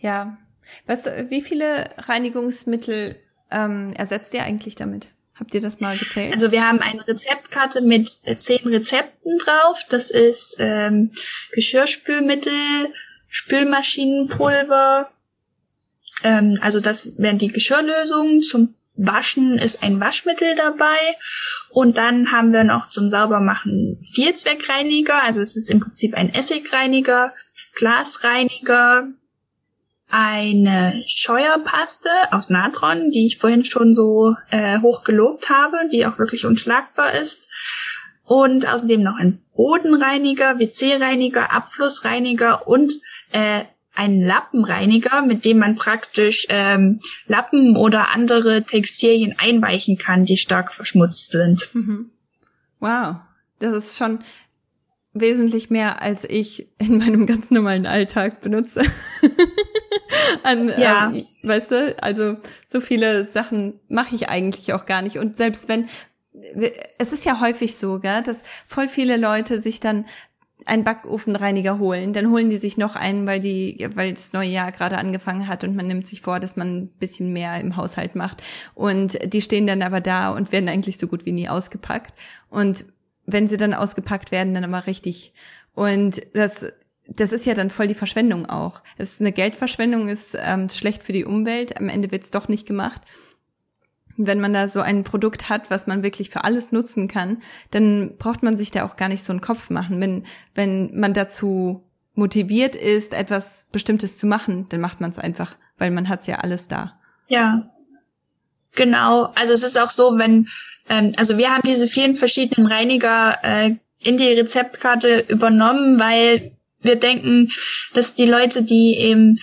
Ja. 0.00 0.38
Was, 0.86 1.04
wie 1.04 1.42
viele 1.42 1.90
Reinigungsmittel 1.98 3.16
ähm, 3.50 3.92
ersetzt 3.92 4.32
ihr 4.34 4.42
eigentlich 4.42 4.74
damit? 4.74 5.08
Habt 5.34 5.54
ihr 5.54 5.60
das 5.60 5.80
mal 5.80 5.96
gezählt? 5.98 6.32
Also 6.32 6.52
wir 6.52 6.66
haben 6.66 6.80
eine 6.80 7.06
Rezeptkarte 7.06 7.82
mit 7.82 8.08
äh, 8.24 8.38
zehn 8.38 8.66
Rezepten 8.66 9.38
drauf. 9.38 9.84
Das 9.90 10.10
ist 10.10 10.56
ähm, 10.58 11.10
Geschirrspülmittel, 11.52 12.92
Spülmaschinenpulver. 13.28 15.10
Ähm, 16.22 16.58
also 16.62 16.80
das 16.80 17.18
wären 17.18 17.38
die 17.38 17.48
Geschirrlösungen. 17.48 18.40
Zum 18.40 18.74
Waschen 18.96 19.58
ist 19.58 19.82
ein 19.82 19.98
Waschmittel 20.00 20.54
dabei 20.54 20.98
und 21.70 21.98
dann 21.98 22.30
haben 22.30 22.52
wir 22.52 22.64
noch 22.64 22.88
zum 22.88 23.10
Saubermachen 23.10 23.98
Vierzweckreiniger, 24.02 25.22
also 25.22 25.40
es 25.40 25.56
ist 25.56 25.70
im 25.70 25.80
Prinzip 25.80 26.14
ein 26.14 26.32
Essigreiniger, 26.32 27.34
Glasreiniger, 27.74 29.08
eine 30.08 31.02
Scheuerpaste 31.06 32.10
aus 32.30 32.50
Natron, 32.50 33.10
die 33.10 33.26
ich 33.26 33.38
vorhin 33.38 33.64
schon 33.64 33.92
so 33.92 34.36
äh, 34.50 34.78
hoch 34.80 35.02
gelobt 35.02 35.50
habe, 35.50 35.76
die 35.92 36.06
auch 36.06 36.18
wirklich 36.18 36.46
unschlagbar 36.46 37.14
ist. 37.14 37.48
Und 38.22 38.66
außerdem 38.66 39.02
noch 39.02 39.16
ein 39.16 39.42
Bodenreiniger, 39.54 40.58
WC-Reiniger, 40.58 41.52
Abflussreiniger 41.52 42.68
und 42.68 42.92
äh, 43.32 43.64
einen 43.94 44.20
Lappenreiniger, 44.20 45.22
mit 45.22 45.44
dem 45.44 45.58
man 45.58 45.76
praktisch 45.76 46.46
ähm, 46.48 47.00
Lappen 47.26 47.76
oder 47.76 48.14
andere 48.14 48.64
Textilien 48.64 49.34
einweichen 49.38 49.98
kann, 49.98 50.24
die 50.24 50.36
stark 50.36 50.72
verschmutzt 50.72 51.30
sind. 51.30 51.74
Mhm. 51.74 52.10
Wow, 52.80 53.16
das 53.60 53.72
ist 53.72 53.98
schon 53.98 54.18
wesentlich 55.14 55.70
mehr, 55.70 56.02
als 56.02 56.24
ich 56.24 56.68
in 56.78 56.98
meinem 56.98 57.26
ganz 57.26 57.50
normalen 57.50 57.86
Alltag 57.86 58.40
benutze. 58.40 58.82
An, 60.42 60.68
ja. 60.76 61.10
Ähm, 61.10 61.22
weißt 61.42 61.70
du, 61.70 62.02
also 62.02 62.36
so 62.66 62.80
viele 62.80 63.24
Sachen 63.24 63.80
mache 63.88 64.14
ich 64.14 64.28
eigentlich 64.28 64.72
auch 64.72 64.86
gar 64.86 65.02
nicht. 65.02 65.18
Und 65.18 65.36
selbst 65.36 65.68
wenn, 65.68 65.88
es 66.98 67.12
ist 67.12 67.24
ja 67.24 67.40
häufig 67.40 67.76
so, 67.76 68.00
gell, 68.00 68.22
dass 68.22 68.42
voll 68.66 68.88
viele 68.88 69.16
Leute 69.16 69.60
sich 69.60 69.78
dann 69.78 70.06
einen 70.66 70.84
Backofenreiniger 70.84 71.78
holen, 71.78 72.12
dann 72.12 72.30
holen 72.30 72.50
die 72.50 72.56
sich 72.56 72.76
noch 72.76 72.96
einen, 72.96 73.26
weil 73.26 73.40
die, 73.40 73.86
weil 73.94 74.12
das 74.12 74.32
neue 74.32 74.48
Jahr 74.48 74.72
gerade 74.72 74.98
angefangen 74.98 75.48
hat 75.48 75.64
und 75.64 75.76
man 75.76 75.86
nimmt 75.86 76.06
sich 76.06 76.20
vor, 76.20 76.40
dass 76.40 76.56
man 76.56 76.76
ein 76.76 76.88
bisschen 76.88 77.32
mehr 77.32 77.60
im 77.60 77.76
Haushalt 77.76 78.14
macht. 78.14 78.42
Und 78.74 79.18
die 79.32 79.42
stehen 79.42 79.66
dann 79.66 79.82
aber 79.82 80.00
da 80.00 80.30
und 80.30 80.52
werden 80.52 80.68
eigentlich 80.68 80.98
so 80.98 81.06
gut 81.06 81.26
wie 81.26 81.32
nie 81.32 81.48
ausgepackt. 81.48 82.14
Und 82.48 82.86
wenn 83.26 83.48
sie 83.48 83.56
dann 83.56 83.74
ausgepackt 83.74 84.32
werden, 84.32 84.54
dann 84.54 84.64
aber 84.64 84.86
richtig. 84.86 85.32
Und 85.74 86.20
das, 86.34 86.66
das 87.08 87.32
ist 87.32 87.46
ja 87.46 87.54
dann 87.54 87.70
voll 87.70 87.88
die 87.88 87.94
Verschwendung 87.94 88.46
auch. 88.46 88.82
Es 88.96 89.14
ist 89.14 89.20
eine 89.20 89.32
Geldverschwendung, 89.32 90.08
ist 90.08 90.36
ähm, 90.40 90.68
schlecht 90.68 91.02
für 91.02 91.12
die 91.12 91.24
Umwelt. 91.24 91.76
Am 91.78 91.88
Ende 91.88 92.10
wird's 92.10 92.30
doch 92.30 92.48
nicht 92.48 92.66
gemacht 92.66 93.02
wenn 94.16 94.40
man 94.40 94.52
da 94.52 94.68
so 94.68 94.80
ein 94.80 95.04
Produkt 95.04 95.48
hat, 95.48 95.70
was 95.70 95.86
man 95.86 96.02
wirklich 96.02 96.30
für 96.30 96.44
alles 96.44 96.72
nutzen 96.72 97.08
kann, 97.08 97.42
dann 97.70 98.16
braucht 98.18 98.42
man 98.42 98.56
sich 98.56 98.70
da 98.70 98.84
auch 98.84 98.96
gar 98.96 99.08
nicht 99.08 99.22
so 99.22 99.32
einen 99.32 99.40
Kopf 99.40 99.70
machen. 99.70 100.00
Wenn, 100.00 100.24
wenn 100.54 100.98
man 100.98 101.14
dazu 101.14 101.82
motiviert 102.14 102.76
ist, 102.76 103.12
etwas 103.12 103.66
Bestimmtes 103.72 104.16
zu 104.16 104.26
machen, 104.26 104.66
dann 104.68 104.80
macht 104.80 105.00
man 105.00 105.10
es 105.10 105.18
einfach, 105.18 105.56
weil 105.78 105.90
man 105.90 106.08
hat's 106.08 106.26
ja 106.26 106.36
alles 106.36 106.68
da. 106.68 106.98
Ja. 107.28 107.68
Genau, 108.76 109.32
also 109.36 109.52
es 109.52 109.62
ist 109.62 109.78
auch 109.78 109.90
so, 109.90 110.18
wenn, 110.18 110.48
ähm, 110.88 111.12
also 111.16 111.38
wir 111.38 111.50
haben 111.50 111.62
diese 111.64 111.86
vielen 111.86 112.16
verschiedenen 112.16 112.66
Reiniger 112.66 113.38
äh, 113.42 113.76
in 114.00 114.16
die 114.16 114.32
Rezeptkarte 114.32 115.26
übernommen, 115.28 116.00
weil 116.00 116.52
wir 116.80 116.96
denken, 116.96 117.50
dass 117.94 118.14
die 118.14 118.26
Leute, 118.26 118.62
die 118.62 118.96
eben 118.98 119.38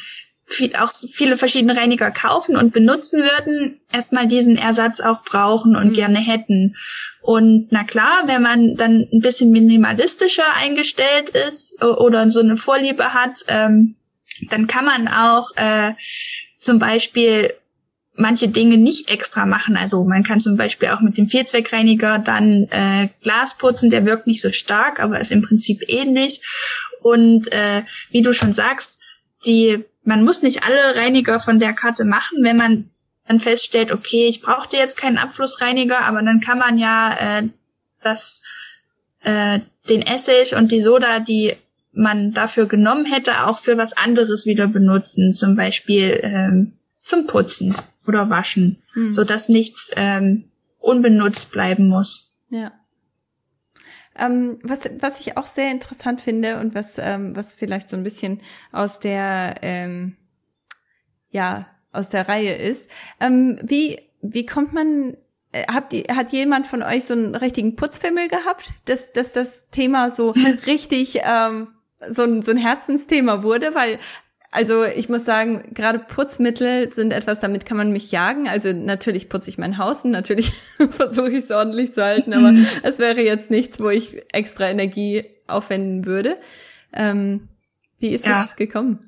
viel, 0.54 0.76
auch 0.76 0.90
viele 0.90 1.38
verschiedene 1.38 1.76
Reiniger 1.76 2.12
kaufen 2.12 2.56
und 2.56 2.74
benutzen 2.74 3.24
würden, 3.24 3.80
erstmal 3.92 4.28
diesen 4.28 4.58
Ersatz 4.58 5.00
auch 5.00 5.24
brauchen 5.24 5.76
und 5.76 5.90
mhm. 5.90 5.94
gerne 5.94 6.20
hätten. 6.20 6.76
Und 7.22 7.68
na 7.72 7.84
klar, 7.84 8.24
wenn 8.26 8.42
man 8.42 8.76
dann 8.76 9.08
ein 9.12 9.20
bisschen 9.20 9.52
minimalistischer 9.52 10.54
eingestellt 10.56 11.30
ist 11.30 11.84
oder 11.84 12.30
so 12.30 12.40
eine 12.40 12.58
Vorliebe 12.58 13.14
hat, 13.14 13.46
ähm, 13.48 13.96
dann 14.50 14.68
kann 14.68 14.86
man 14.86 15.08
auch 15.08 15.56
äh, 15.56 15.94
zum 16.58 16.80
Beispiel 16.80 17.54
manche 18.14 18.50
Dinge 18.50 18.78
nicht 18.78 19.10
extra 19.10 19.46
machen. 19.46 19.78
Also 19.78 20.04
man 20.04 20.24
kann 20.24 20.40
zum 20.40 20.58
Beispiel 20.58 20.90
auch 20.90 21.02
mit 21.02 21.18
dem 21.18 21.28
Vierzweckreiniger 21.28 22.20
dann 22.20 22.68
äh, 22.70 23.10
Glas 23.22 23.58
putzen, 23.58 23.90
der 23.90 24.06
wirkt 24.06 24.28
nicht 24.28 24.42
so 24.42 24.52
stark, 24.52 25.02
aber 25.02 25.20
ist 25.20 25.32
im 25.32 25.42
Prinzip 25.42 25.84
ähnlich. 25.88 26.42
Und 27.02 27.52
äh, 27.54 27.84
wie 28.12 28.22
du 28.22 28.34
schon 28.34 28.54
sagst, 28.54 29.02
die 29.46 29.84
man 30.04 30.24
muss 30.24 30.42
nicht 30.42 30.64
alle 30.64 30.96
Reiniger 30.96 31.40
von 31.40 31.60
der 31.60 31.74
Karte 31.74 32.06
machen, 32.06 32.44
wenn 32.44 32.58
man 32.58 32.90
dann 33.28 33.40
feststellt, 33.40 33.92
okay, 33.92 34.28
ich 34.28 34.42
brauchte 34.42 34.78
jetzt 34.78 34.98
keinen 34.98 35.18
Abflussreiniger, 35.18 36.00
aber 36.02 36.22
dann 36.22 36.40
kann 36.40 36.58
man 36.58 36.78
ja 36.78 37.14
äh, 37.40 37.50
das 38.02 38.44
äh, 39.22 39.60
den 39.90 40.02
Essig 40.02 40.56
und 40.56 40.72
die 40.72 40.82
Soda, 40.82 41.20
die 41.20 41.56
man 41.94 42.32
dafür 42.32 42.68
genommen 42.68 43.06
hätte, 43.06 43.46
auch 43.46 43.60
für 43.60 43.78
was 43.78 43.94
anderes 43.98 44.46
wieder 44.46 44.68
benutzen, 44.68 45.34
zum 45.34 45.56
Beispiel 45.56 46.20
ähm, 46.24 46.74
zum 47.00 47.28
Putzen 47.28 47.76
oder 48.08 48.30
Waschen, 48.30 48.82
hm. 48.94 49.14
so 49.14 49.24
dass 49.24 49.50
nichts 49.50 49.92
ähm, 49.96 50.46
unbenutzt 50.80 51.52
bleiben 51.52 51.88
muss. 51.88 52.34
Ja. 52.50 52.72
Ähm, 54.16 54.60
was, 54.64 54.90
was 55.00 55.20
ich 55.22 55.38
auch 55.38 55.48
sehr 55.48 55.72
interessant 55.72 56.22
finde 56.22 56.60
und 56.60 56.76
was, 56.76 56.98
ähm, 56.98 57.36
was 57.36 57.54
vielleicht 57.54 57.90
so 57.90 57.96
ein 57.96 58.04
bisschen 58.04 58.42
aus 58.72 59.00
der, 59.00 59.56
ähm, 59.62 60.18
ja, 61.30 61.68
aus 61.94 62.10
der 62.10 62.28
Reihe 62.28 62.56
ist, 62.56 62.90
ähm, 63.20 63.60
wie, 63.64 64.00
wie 64.22 64.46
kommt 64.46 64.74
man 64.74 65.16
äh, 65.52 65.66
Habt 65.72 65.94
ihr, 65.94 66.04
hat 66.16 66.32
jemand 66.32 66.68
von 66.68 66.84
euch 66.84 67.06
so 67.06 67.14
einen 67.14 67.36
richtigen 67.36 67.76
Putzfimmel 67.76 68.28
gehabt, 68.28 68.74
dass, 68.86 69.12
dass 69.12 69.34
das 69.34 69.70
Thema 69.70 70.12
so 70.12 70.32
richtig 70.66 71.20
ähm, 71.24 71.70
so, 72.08 72.24
ein, 72.24 72.42
so 72.42 72.52
ein 72.52 72.58
Herzensthema 72.58 73.44
wurde? 73.44 73.76
Weil 73.76 74.00
also 74.52 74.84
ich 74.84 75.08
muss 75.08 75.24
sagen, 75.24 75.64
gerade 75.74 76.00
Putzmittel 76.00 76.92
sind 76.92 77.14
etwas, 77.14 77.40
damit 77.40 77.66
kann 77.66 77.78
man 77.78 77.94
mich 77.94 78.12
jagen. 78.12 78.50
Also 78.50 78.74
natürlich 78.74 79.30
putze 79.30 79.50
ich 79.50 79.58
mein 79.58 79.78
Haus 79.78 80.04
und 80.04 80.12
natürlich 80.12 80.52
versuche 80.92 81.30
ich 81.30 81.46
es 81.46 81.52
ordentlich 81.52 81.94
zu 81.94 82.04
halten, 82.04 82.34
aber 82.34 82.52
mhm. 82.52 82.68
es 82.84 83.00
wäre 83.00 83.22
jetzt 83.22 83.50
nichts, 83.50 83.80
wo 83.80 83.90
ich 83.90 84.22
extra 84.34 84.70
Energie 84.70 85.24
aufwenden 85.48 86.06
würde. 86.06 86.38
Ähm, 86.92 87.48
wie 88.00 88.10
ist 88.10 88.26
ja. 88.26 88.44
das 88.44 88.58
gekommen? 88.58 89.00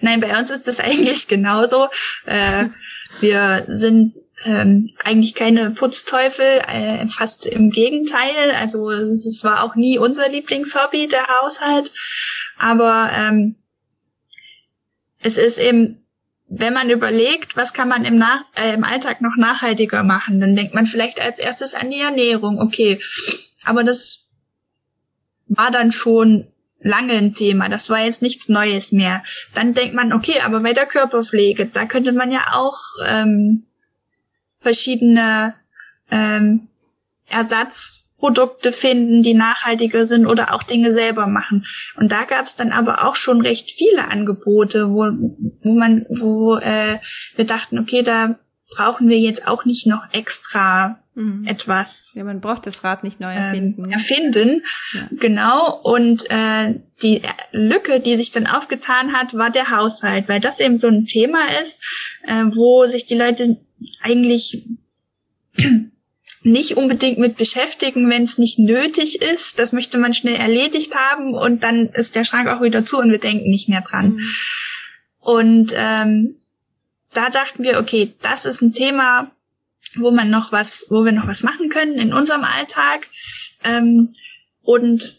Nein, 0.00 0.20
bei 0.20 0.38
uns 0.38 0.50
ist 0.50 0.68
das 0.68 0.78
eigentlich 0.80 1.26
genauso. 1.26 1.88
Äh, 2.24 2.66
wir 3.18 3.64
sind 3.66 4.14
ähm, 4.44 4.88
eigentlich 5.02 5.34
keine 5.34 5.70
Putzteufel, 5.72 6.62
äh, 6.68 7.06
fast 7.08 7.46
im 7.46 7.70
Gegenteil. 7.70 8.52
Also 8.56 8.90
es 8.90 9.42
war 9.42 9.64
auch 9.64 9.74
nie 9.74 9.98
unser 9.98 10.28
Lieblingshobby, 10.28 11.08
der 11.08 11.26
Haushalt. 11.26 11.90
Aber 12.56 13.10
ähm, 13.12 13.56
es 15.20 15.36
ist 15.36 15.58
eben, 15.58 16.04
wenn 16.48 16.72
man 16.72 16.90
überlegt, 16.90 17.56
was 17.56 17.74
kann 17.74 17.88
man 17.88 18.04
im, 18.04 18.16
Nach 18.16 18.44
äh, 18.56 18.74
im 18.74 18.84
Alltag 18.84 19.20
noch 19.20 19.36
nachhaltiger 19.36 20.02
machen, 20.02 20.40
dann 20.40 20.56
denkt 20.56 20.74
man 20.74 20.86
vielleicht 20.86 21.20
als 21.20 21.38
erstes 21.38 21.74
an 21.74 21.90
die 21.90 22.00
Ernährung. 22.00 22.60
Okay, 22.60 23.00
aber 23.64 23.84
das 23.84 24.26
war 25.46 25.70
dann 25.70 25.92
schon 25.92 26.46
lange 26.80 27.14
ein 27.14 27.34
Thema. 27.34 27.68
Das 27.68 27.90
war 27.90 28.04
jetzt 28.04 28.22
nichts 28.22 28.48
Neues 28.48 28.92
mehr. 28.92 29.22
Dann 29.54 29.74
denkt 29.74 29.94
man, 29.94 30.12
okay, 30.12 30.40
aber 30.44 30.60
bei 30.60 30.72
der 30.72 30.86
Körperpflege, 30.86 31.66
da 31.66 31.84
könnte 31.86 32.12
man 32.12 32.30
ja 32.30 32.52
auch 32.52 32.78
ähm, 33.06 33.64
verschiedene 34.60 35.54
ähm, 36.10 36.68
Ersatz 37.26 38.07
Produkte 38.18 38.72
finden, 38.72 39.22
die 39.22 39.34
nachhaltiger 39.34 40.04
sind 40.04 40.26
oder 40.26 40.54
auch 40.54 40.62
Dinge 40.62 40.92
selber 40.92 41.26
machen. 41.26 41.64
Und 41.96 42.10
da 42.10 42.24
gab 42.24 42.46
es 42.46 42.56
dann 42.56 42.72
aber 42.72 43.04
auch 43.04 43.16
schon 43.16 43.40
recht 43.40 43.70
viele 43.70 44.08
Angebote, 44.10 44.90
wo, 44.90 45.04
wo 45.62 45.74
man, 45.74 46.04
wo 46.08 46.56
äh, 46.56 46.98
wir 47.36 47.46
dachten, 47.46 47.78
okay, 47.78 48.02
da 48.02 48.36
brauchen 48.70 49.08
wir 49.08 49.18
jetzt 49.18 49.46
auch 49.46 49.64
nicht 49.64 49.86
noch 49.86 50.02
extra 50.12 50.98
mhm. 51.14 51.46
etwas. 51.46 52.12
Ja, 52.14 52.24
man 52.24 52.40
braucht 52.40 52.66
das 52.66 52.84
Rad 52.84 53.04
nicht 53.04 53.20
neu 53.20 53.32
ähm, 53.32 53.36
erfinden. 53.36 53.84
Ähm, 53.84 53.90
erfinden, 53.90 54.62
ja. 54.94 55.08
genau. 55.12 55.80
Und 55.82 56.30
äh, 56.30 56.74
die 57.02 57.22
Lücke, 57.52 58.00
die 58.00 58.16
sich 58.16 58.30
dann 58.30 58.46
aufgetan 58.46 59.12
hat, 59.12 59.34
war 59.34 59.50
der 59.50 59.70
Haushalt, 59.70 60.28
weil 60.28 60.40
das 60.40 60.60
eben 60.60 60.76
so 60.76 60.88
ein 60.88 61.04
Thema 61.04 61.60
ist, 61.60 61.82
äh, 62.24 62.44
wo 62.46 62.84
sich 62.86 63.06
die 63.06 63.16
Leute 63.16 63.56
eigentlich 64.02 64.66
nicht 66.42 66.76
unbedingt 66.76 67.18
mit 67.18 67.36
beschäftigen, 67.36 68.08
wenn 68.10 68.22
es 68.22 68.38
nicht 68.38 68.58
nötig 68.58 69.20
ist. 69.22 69.58
Das 69.58 69.72
möchte 69.72 69.98
man 69.98 70.14
schnell 70.14 70.36
erledigt 70.36 70.94
haben 70.94 71.34
und 71.34 71.62
dann 71.62 71.88
ist 71.88 72.14
der 72.14 72.24
Schrank 72.24 72.48
auch 72.48 72.62
wieder 72.62 72.84
zu 72.84 72.98
und 72.98 73.10
wir 73.10 73.18
denken 73.18 73.48
nicht 73.50 73.68
mehr 73.68 73.80
dran. 73.80 74.14
Mhm. 74.14 74.30
Und 75.20 75.72
ähm, 75.76 76.36
da 77.12 77.30
dachten 77.30 77.64
wir, 77.64 77.78
okay, 77.78 78.14
das 78.22 78.44
ist 78.44 78.62
ein 78.62 78.72
Thema, 78.72 79.30
wo 79.96 80.10
man 80.10 80.30
noch 80.30 80.52
was, 80.52 80.86
wo 80.90 81.04
wir 81.04 81.12
noch 81.12 81.26
was 81.26 81.42
machen 81.42 81.68
können 81.68 81.98
in 81.98 82.12
unserem 82.12 82.44
Alltag. 82.44 83.08
Ähm, 83.64 84.12
und 84.62 85.18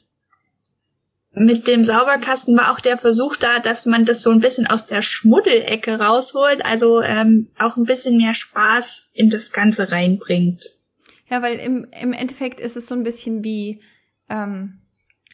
mit 1.32 1.68
dem 1.68 1.84
Sauberkasten 1.84 2.58
war 2.58 2.72
auch 2.72 2.80
der 2.80 2.98
Versuch 2.98 3.36
da, 3.36 3.60
dass 3.60 3.86
man 3.86 4.06
das 4.06 4.24
so 4.24 4.32
ein 4.32 4.40
bisschen 4.40 4.68
aus 4.68 4.86
der 4.86 5.02
Schmuddelecke 5.02 6.00
rausholt, 6.00 6.66
also 6.66 7.02
ähm, 7.02 7.50
auch 7.58 7.78
ein 7.78 7.86
bisschen 7.86 8.18
mehr 8.18 8.34
Spaß 8.34 9.12
in 9.14 9.30
das 9.30 9.52
Ganze 9.52 9.92
reinbringt. 9.92 10.70
Ja, 11.30 11.42
weil 11.42 11.60
im, 11.60 11.86
im 12.00 12.14
Endeffekt 12.14 12.60
ist 12.60 12.76
es 12.76 12.88
so 12.88 12.96
ein 12.96 13.04
bisschen 13.04 13.44
wie, 13.44 13.82
ähm, 14.30 14.80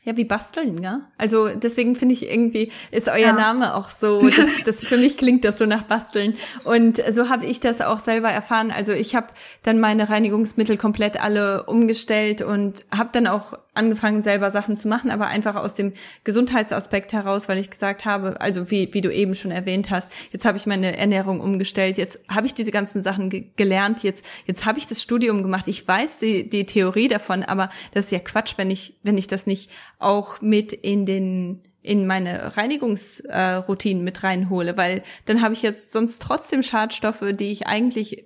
ja, 0.05 0.15
wie 0.15 0.23
basteln, 0.23 0.83
ja. 0.83 1.01
Also 1.17 1.49
deswegen 1.49 1.95
finde 1.95 2.13
ich 2.13 2.29
irgendwie, 2.29 2.71
ist 2.91 3.07
euer 3.07 3.17
ja. 3.17 3.33
Name 3.33 3.73
auch 3.73 3.89
so, 3.89 4.21
das, 4.29 4.63
das 4.63 4.87
für 4.87 4.97
mich 4.97 5.17
klingt 5.17 5.43
das 5.43 5.57
so 5.57 5.65
nach 5.65 5.81
Basteln. 5.81 6.35
Und 6.63 7.01
so 7.09 7.27
habe 7.29 7.45
ich 7.45 7.59
das 7.59 7.81
auch 7.81 7.99
selber 7.99 8.29
erfahren. 8.29 8.69
Also 8.69 8.91
ich 8.91 9.15
habe 9.15 9.27
dann 9.63 9.79
meine 9.79 10.09
Reinigungsmittel 10.09 10.77
komplett 10.77 11.19
alle 11.19 11.63
umgestellt 11.63 12.43
und 12.43 12.85
habe 12.95 13.09
dann 13.13 13.25
auch 13.25 13.53
angefangen, 13.73 14.21
selber 14.21 14.51
Sachen 14.51 14.77
zu 14.77 14.87
machen, 14.87 15.11
aber 15.11 15.27
einfach 15.27 15.55
aus 15.55 15.73
dem 15.73 15.93
Gesundheitsaspekt 16.23 17.11
heraus, 17.11 17.49
weil 17.49 17.57
ich 17.57 17.69
gesagt 17.69 18.05
habe, 18.05 18.39
also 18.39 18.71
wie, 18.71 18.93
wie 18.93 19.01
du 19.01 19.11
eben 19.11 19.35
schon 19.35 19.51
erwähnt 19.51 19.89
hast, 19.89 20.11
jetzt 20.31 20.45
habe 20.45 20.57
ich 20.57 20.65
meine 20.65 20.97
Ernährung 20.97 21.41
umgestellt, 21.41 21.97
jetzt 21.97 22.19
habe 22.29 22.47
ich 22.47 22.53
diese 22.53 22.71
ganzen 22.71 23.01
Sachen 23.01 23.29
ge 23.29 23.45
gelernt, 23.57 24.03
jetzt, 24.03 24.25
jetzt 24.45 24.65
habe 24.65 24.79
ich 24.79 24.87
das 24.87 25.01
Studium 25.01 25.43
gemacht, 25.43 25.67
ich 25.67 25.85
weiß 25.87 26.19
die, 26.19 26.49
die 26.49 26.65
Theorie 26.65 27.07
davon, 27.07 27.43
aber 27.43 27.69
das 27.93 28.05
ist 28.05 28.11
ja 28.11 28.19
Quatsch, 28.19 28.53
wenn 28.57 28.71
ich, 28.71 28.95
wenn 29.03 29.17
ich 29.17 29.27
das 29.27 29.45
nicht 29.45 29.69
auch 29.99 30.41
mit 30.41 30.73
in 30.73 31.05
den 31.05 31.62
in 31.81 32.08
meine 32.08 32.58
Reinigungsroutinen 32.58 34.01
äh, 34.01 34.03
mit 34.03 34.23
reinhole, 34.23 34.75
weil 34.75 35.03
dann 35.25 35.41
habe 35.41 35.53
ich 35.53 35.62
jetzt 35.62 35.91
sonst 35.91 36.19
trotzdem 36.19 36.63
Schadstoffe, 36.63 37.23
die 37.38 37.51
ich 37.51 37.67
eigentlich 37.67 38.25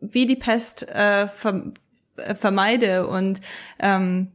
wie 0.00 0.26
die 0.26 0.34
Pest 0.34 0.88
äh, 0.88 1.28
vermeide 1.28 3.06
und 3.06 3.40
ähm, 3.78 4.32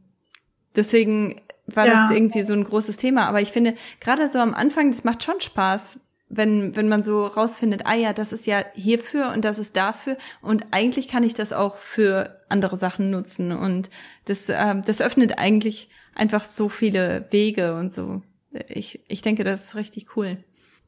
Deswegen 0.74 1.36
war 1.66 1.86
ja. 1.86 1.94
das 1.94 2.10
irgendwie 2.10 2.42
so 2.42 2.52
ein 2.52 2.64
großes 2.64 2.96
Thema. 2.96 3.26
Aber 3.26 3.40
ich 3.40 3.52
finde, 3.52 3.74
gerade 4.00 4.28
so 4.28 4.38
am 4.38 4.54
Anfang, 4.54 4.90
das 4.90 5.04
macht 5.04 5.22
schon 5.22 5.40
Spaß, 5.40 6.00
wenn, 6.32 6.74
wenn 6.74 6.88
man 6.88 7.02
so 7.02 7.26
rausfindet, 7.26 7.82
ah 7.84 7.94
ja, 7.94 8.14
das 8.14 8.32
ist 8.32 8.46
ja 8.46 8.64
hierfür 8.74 9.32
und 9.34 9.44
das 9.44 9.58
ist 9.58 9.76
dafür. 9.76 10.16
Und 10.40 10.64
eigentlich 10.70 11.06
kann 11.06 11.24
ich 11.24 11.34
das 11.34 11.52
auch 11.52 11.76
für 11.76 12.40
andere 12.48 12.78
Sachen 12.78 13.10
nutzen. 13.10 13.52
Und 13.52 13.90
das, 14.24 14.48
äh, 14.48 14.74
das 14.84 15.02
öffnet 15.02 15.38
eigentlich 15.38 15.90
einfach 16.14 16.44
so 16.44 16.70
viele 16.70 17.26
Wege 17.30 17.74
und 17.76 17.92
so. 17.92 18.22
Ich, 18.68 19.00
ich 19.08 19.20
denke, 19.20 19.44
das 19.44 19.64
ist 19.64 19.74
richtig 19.74 20.16
cool. 20.16 20.38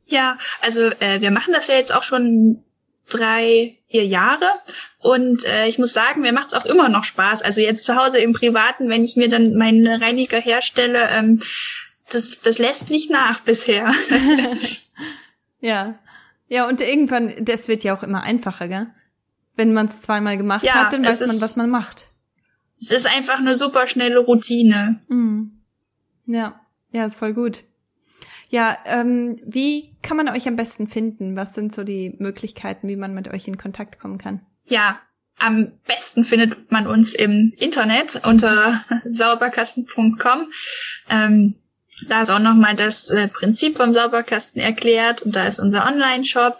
Ja, 0.06 0.38
also 0.62 0.80
äh, 0.80 1.20
wir 1.20 1.30
machen 1.30 1.52
das 1.52 1.68
ja 1.68 1.74
jetzt 1.74 1.94
auch 1.94 2.02
schon 2.02 2.64
drei, 3.10 3.76
vier 3.90 4.06
Jahre. 4.06 4.48
Und 4.98 5.44
äh, 5.44 5.68
ich 5.68 5.78
muss 5.78 5.92
sagen, 5.92 6.22
mir 6.22 6.32
macht 6.32 6.48
es 6.48 6.54
auch 6.54 6.64
immer 6.64 6.88
noch 6.88 7.04
Spaß. 7.04 7.42
Also 7.42 7.60
jetzt 7.60 7.84
zu 7.84 7.96
Hause 7.96 8.16
im 8.18 8.32
Privaten, 8.32 8.88
wenn 8.88 9.04
ich 9.04 9.16
mir 9.16 9.28
dann 9.28 9.54
meinen 9.56 9.86
Reiniger 9.86 10.40
herstelle, 10.40 11.06
ähm, 11.12 11.38
das, 12.10 12.40
das 12.40 12.58
lässt 12.58 12.88
nicht 12.88 13.10
nach 13.10 13.40
bisher. 13.40 13.92
ja. 15.64 15.98
Ja, 16.46 16.68
und 16.68 16.80
irgendwann, 16.80 17.32
das 17.44 17.68
wird 17.68 17.84
ja 17.84 17.96
auch 17.96 18.02
immer 18.02 18.22
einfacher, 18.22 18.68
gell? 18.68 18.86
Wenn 19.56 19.72
man 19.72 19.86
es 19.86 20.02
zweimal 20.02 20.36
gemacht 20.36 20.64
ja, 20.64 20.74
hat, 20.74 20.92
dann 20.92 21.04
weiß 21.04 21.26
man, 21.26 21.40
was 21.40 21.56
man 21.56 21.70
macht. 21.70 22.10
Es 22.78 22.90
ist 22.90 23.06
einfach 23.06 23.38
eine 23.38 23.56
super 23.56 23.86
schnelle 23.86 24.18
Routine. 24.18 25.00
Mhm. 25.08 25.62
Ja, 26.26 26.60
ja, 26.92 27.06
ist 27.06 27.16
voll 27.16 27.32
gut. 27.32 27.64
Ja, 28.50 28.76
ähm, 28.84 29.36
wie 29.44 29.96
kann 30.02 30.16
man 30.16 30.28
euch 30.28 30.46
am 30.46 30.56
besten 30.56 30.86
finden? 30.86 31.34
Was 31.36 31.54
sind 31.54 31.74
so 31.74 31.82
die 31.82 32.14
Möglichkeiten, 32.18 32.88
wie 32.88 32.96
man 32.96 33.14
mit 33.14 33.28
euch 33.28 33.48
in 33.48 33.58
Kontakt 33.58 33.98
kommen 33.98 34.18
kann? 34.18 34.40
Ja, 34.66 35.00
am 35.38 35.72
besten 35.86 36.24
findet 36.24 36.70
man 36.70 36.86
uns 36.86 37.14
im 37.14 37.52
Internet 37.58 38.20
unter 38.26 38.84
sauberkasten.com. 39.04 40.52
Ähm, 41.08 41.54
da 42.08 42.22
ist 42.22 42.30
auch 42.30 42.40
nochmal 42.40 42.76
das 42.76 43.10
äh, 43.10 43.28
Prinzip 43.28 43.76
vom 43.76 43.94
Sauberkasten 43.94 44.60
erklärt 44.60 45.22
und 45.22 45.34
da 45.36 45.46
ist 45.46 45.60
unser 45.60 45.86
Online-Shop. 45.86 46.58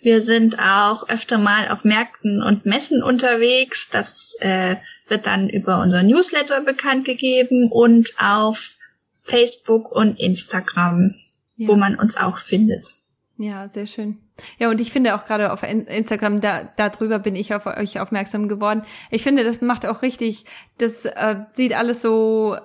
Wir 0.00 0.20
sind 0.20 0.58
auch 0.58 1.08
öfter 1.08 1.38
mal 1.38 1.68
auf 1.68 1.84
Märkten 1.84 2.42
und 2.42 2.66
Messen 2.66 3.02
unterwegs. 3.02 3.88
Das 3.90 4.36
äh, 4.40 4.76
wird 5.08 5.26
dann 5.26 5.48
über 5.48 5.80
unser 5.82 6.02
Newsletter 6.02 6.60
bekannt 6.62 7.04
gegeben 7.04 7.70
und 7.70 8.14
auf 8.18 8.76
Facebook 9.22 9.90
und 9.92 10.18
Instagram, 10.18 11.14
ja. 11.56 11.68
wo 11.68 11.76
man 11.76 11.96
uns 11.96 12.16
auch 12.16 12.38
findet. 12.38 12.94
Ja, 13.36 13.68
sehr 13.68 13.86
schön. 13.86 14.18
Ja, 14.58 14.70
und 14.70 14.80
ich 14.80 14.92
finde 14.92 15.14
auch 15.14 15.24
gerade 15.24 15.52
auf 15.52 15.62
Instagram, 15.62 16.40
da 16.40 16.70
darüber 16.76 17.18
bin 17.18 17.34
ich 17.34 17.54
auf 17.54 17.66
euch 17.66 18.00
aufmerksam 18.00 18.48
geworden. 18.48 18.82
Ich 19.10 19.22
finde, 19.22 19.44
das 19.44 19.60
macht 19.60 19.86
auch 19.86 20.02
richtig, 20.02 20.44
das 20.78 21.04
äh, 21.04 21.36
sieht 21.50 21.74
alles 21.74 22.00
so, 22.02 22.56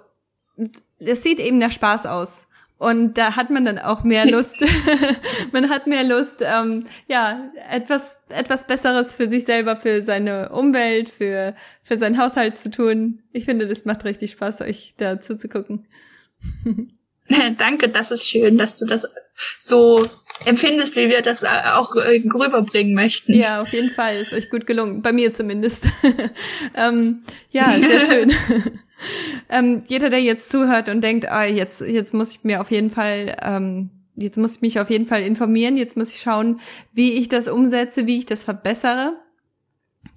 es 1.00 1.24
sieht 1.24 1.40
eben 1.40 1.58
nach 1.58 1.72
Spaß 1.72 2.06
aus. 2.06 2.48
Und 2.78 3.18
da 3.18 3.38
hat 3.38 3.50
man 3.50 3.64
dann 3.64 3.80
auch 3.80 4.04
mehr 4.04 4.26
Lust. 4.26 4.64
man 5.52 5.70
hat 5.70 5.88
mehr 5.88 6.04
Lust, 6.04 6.40
ähm, 6.42 6.88
ja, 7.08 7.52
etwas, 7.70 8.18
etwas 8.30 8.68
Besseres 8.68 9.14
für 9.14 9.30
sich 9.30 9.46
selber, 9.46 9.78
für 9.78 10.04
seine 10.04 10.50
Umwelt, 10.50 11.10
für, 11.10 11.56
für 11.84 11.98
seinen 11.98 12.18
Haushalt 12.18 12.56
zu 12.56 12.70
tun. 12.70 13.24
Ich 13.32 13.46
finde, 13.46 13.68
das 13.68 13.86
macht 13.86 14.04
richtig 14.04 14.32
Spaß, 14.32 14.62
euch 14.62 14.94
da 14.98 15.22
zuzugucken. 15.22 15.88
Danke, 17.58 17.90
das 17.90 18.12
ist 18.12 18.28
schön, 18.28 18.58
dass 18.58 18.76
du 18.76 18.86
das 18.86 19.12
so 19.58 20.08
empfindest, 20.46 20.96
wie 20.96 21.10
wir 21.10 21.22
das 21.22 21.44
äh, 21.44 21.48
auch 21.74 21.96
äh, 21.96 22.22
rüberbringen 22.26 22.94
möchten. 22.94 23.34
Ja, 23.34 23.62
auf 23.62 23.70
jeden 23.70 23.90
Fall. 23.90 24.18
Ist 24.18 24.34
euch 24.34 24.50
gut 24.50 24.68
gelungen. 24.68 25.02
Bei 25.02 25.12
mir 25.12 25.34
zumindest. 25.34 25.86
ähm, 26.76 27.24
ja, 27.50 27.70
sehr 27.70 28.06
schön. 28.06 28.34
Ähm, 29.50 29.84
jeder, 29.88 30.10
der 30.10 30.22
jetzt 30.22 30.50
zuhört 30.50 30.90
und 30.90 31.02
denkt, 31.02 31.30
ah, 31.30 31.46
jetzt, 31.46 31.82
jetzt 31.82 32.14
muss 32.14 32.32
ich 32.32 32.44
mir 32.44 32.62
auf 32.62 32.72
jeden 32.72 32.90
Fall, 32.90 33.36
ähm, 33.42 33.90
jetzt 34.16 34.38
muss 34.38 34.58
ich 34.58 34.62
mich 34.62 34.80
auf 34.80 34.90
jeden 34.90 35.08
Fall 35.08 35.22
informieren, 35.22 35.78
jetzt 35.78 35.98
muss 35.98 36.14
ich 36.14 36.22
schauen, 36.22 36.60
wie 36.94 37.14
ich 37.14 37.28
das 37.28 37.48
umsetze, 37.48 38.08
wie 38.08 38.18
ich 38.18 38.26
das 38.26 38.44
verbessere 38.44 39.14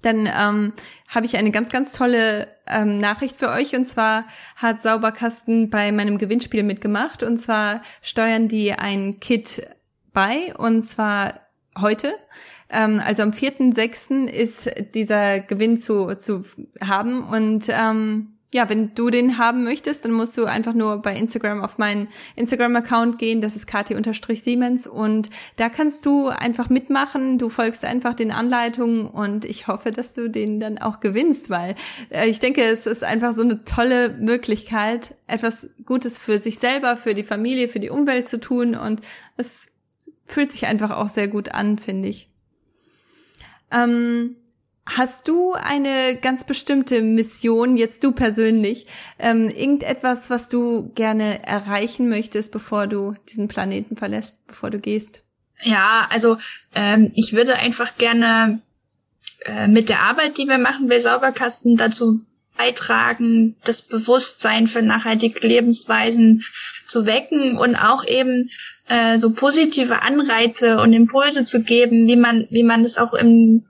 dann 0.01 0.27
ähm, 0.27 0.73
habe 1.07 1.25
ich 1.25 1.37
eine 1.37 1.51
ganz, 1.51 1.69
ganz 1.69 1.91
tolle 1.91 2.47
ähm, 2.67 2.99
Nachricht 2.99 3.37
für 3.37 3.49
euch. 3.49 3.75
Und 3.75 3.85
zwar 3.85 4.25
hat 4.55 4.81
Sauberkasten 4.81 5.69
bei 5.69 5.91
meinem 5.91 6.17
Gewinnspiel 6.17 6.63
mitgemacht. 6.63 7.23
Und 7.23 7.37
zwar 7.37 7.81
steuern 8.01 8.47
die 8.47 8.73
ein 8.73 9.19
Kit 9.19 9.67
bei. 10.13 10.55
Und 10.55 10.83
zwar 10.83 11.41
heute. 11.79 12.13
Ähm, 12.69 13.01
also 13.03 13.23
am 13.23 13.31
4.6. 13.31 14.25
ist 14.27 14.69
dieser 14.93 15.39
Gewinn 15.39 15.77
zu, 15.77 16.15
zu 16.15 16.43
haben. 16.81 17.23
Und 17.23 17.65
ähm, 17.69 18.38
ja, 18.51 18.67
wenn 18.67 18.95
du 18.95 19.11
den 19.11 19.37
haben 19.37 19.63
möchtest, 19.63 20.05
dann 20.05 20.11
musst 20.11 20.35
du 20.35 20.45
einfach 20.45 20.73
nur 20.73 21.03
bei 21.03 21.15
Instagram 21.15 21.61
auf 21.61 21.77
meinen 21.77 22.07
Instagram-Account 22.35 23.19
gehen. 23.19 23.41
Das 23.41 23.55
ist 23.55 23.67
kati-siemens 23.67 24.87
und 24.87 25.29
da 25.57 25.69
kannst 25.69 26.05
du 26.07 26.29
einfach 26.29 26.69
mitmachen. 26.69 27.37
Du 27.37 27.49
folgst 27.49 27.85
einfach 27.85 28.15
den 28.15 28.31
Anleitungen 28.31 29.05
und 29.05 29.45
ich 29.45 29.67
hoffe, 29.67 29.91
dass 29.91 30.13
du 30.13 30.29
den 30.29 30.59
dann 30.59 30.79
auch 30.79 30.99
gewinnst, 30.99 31.51
weil 31.51 31.75
äh, 32.09 32.27
ich 32.27 32.39
denke, 32.39 32.63
es 32.63 32.87
ist 32.87 33.03
einfach 33.03 33.33
so 33.33 33.41
eine 33.41 33.63
tolle 33.65 34.17
Möglichkeit, 34.19 35.13
etwas 35.27 35.69
Gutes 35.85 36.17
für 36.17 36.39
sich 36.39 36.57
selber, 36.57 36.97
für 36.97 37.13
die 37.13 37.23
Familie, 37.23 37.67
für 37.67 37.79
die 37.79 37.91
Umwelt 37.91 38.27
zu 38.27 38.39
tun 38.39 38.73
und 38.73 39.01
es 39.37 39.67
fühlt 40.25 40.51
sich 40.51 40.65
einfach 40.65 40.89
auch 40.91 41.09
sehr 41.09 41.27
gut 41.27 41.49
an, 41.49 41.77
finde 41.77 42.07
ich. 42.07 42.29
Ähm, 43.71 44.35
Hast 44.97 45.27
du 45.27 45.53
eine 45.53 46.17
ganz 46.19 46.45
bestimmte 46.45 47.01
Mission, 47.01 47.77
jetzt 47.77 48.03
du 48.03 48.11
persönlich, 48.11 48.87
ähm, 49.19 49.47
irgendetwas, 49.49 50.31
was 50.31 50.49
du 50.49 50.91
gerne 50.95 51.45
erreichen 51.45 52.09
möchtest, 52.09 52.51
bevor 52.51 52.87
du 52.87 53.13
diesen 53.29 53.47
Planeten 53.47 53.97
verlässt, 53.97 54.47
bevor 54.47 54.71
du 54.71 54.79
gehst? 54.79 55.21
Ja, 55.61 56.07
also 56.09 56.37
ähm, 56.73 57.11
ich 57.15 57.33
würde 57.33 57.55
einfach 57.55 57.97
gerne 57.97 58.61
äh, 59.45 59.67
mit 59.67 59.89
der 59.89 60.01
Arbeit, 60.01 60.39
die 60.39 60.47
wir 60.47 60.57
machen 60.57 60.87
bei 60.87 60.99
Sauberkasten, 60.99 61.77
dazu 61.77 62.21
beitragen, 62.57 63.55
das 63.63 63.83
Bewusstsein 63.83 64.67
für 64.67 64.81
nachhaltige 64.81 65.47
Lebensweisen 65.47 66.43
zu 66.85 67.05
wecken 67.05 67.57
und 67.57 67.75
auch 67.75 68.05
eben 68.05 68.49
äh, 68.87 69.17
so 69.19 69.33
positive 69.33 70.01
Anreize 70.01 70.81
und 70.81 70.93
Impulse 70.93 71.45
zu 71.45 71.61
geben, 71.61 72.07
wie 72.07 72.15
man, 72.15 72.47
wie 72.49 72.63
man 72.63 72.83
es 72.83 72.97
auch 72.97 73.13
im 73.13 73.65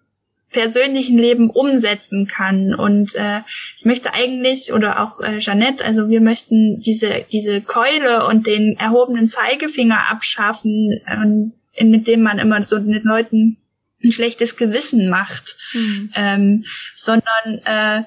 persönlichen 0.51 1.17
Leben 1.17 1.49
umsetzen 1.49 2.27
kann. 2.27 2.73
Und 2.73 3.15
äh, 3.15 3.41
ich 3.77 3.85
möchte 3.85 4.13
eigentlich, 4.13 4.73
oder 4.73 5.01
auch 5.01 5.21
äh, 5.21 5.37
Jeannette, 5.39 5.85
also 5.85 6.09
wir 6.09 6.21
möchten 6.21 6.79
diese, 6.79 7.25
diese 7.31 7.61
Keule 7.61 8.25
und 8.27 8.47
den 8.47 8.77
erhobenen 8.77 9.27
Zeigefinger 9.27 10.09
abschaffen, 10.09 11.01
äh, 11.05 11.83
mit 11.83 12.07
dem 12.07 12.21
man 12.21 12.39
immer 12.39 12.63
so 12.63 12.79
den 12.79 13.01
Leuten 13.03 13.57
ein 14.03 14.11
schlechtes 14.11 14.55
Gewissen 14.55 15.09
macht, 15.09 15.57
mhm. 15.73 16.11
ähm, 16.15 16.65
sondern 16.93 17.59
äh, 17.65 18.03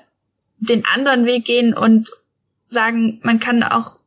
den 0.58 0.84
anderen 0.86 1.26
Weg 1.26 1.44
gehen 1.44 1.74
und 1.74 2.10
sagen, 2.64 3.20
man 3.22 3.40
kann 3.40 3.62
auch 3.62 4.01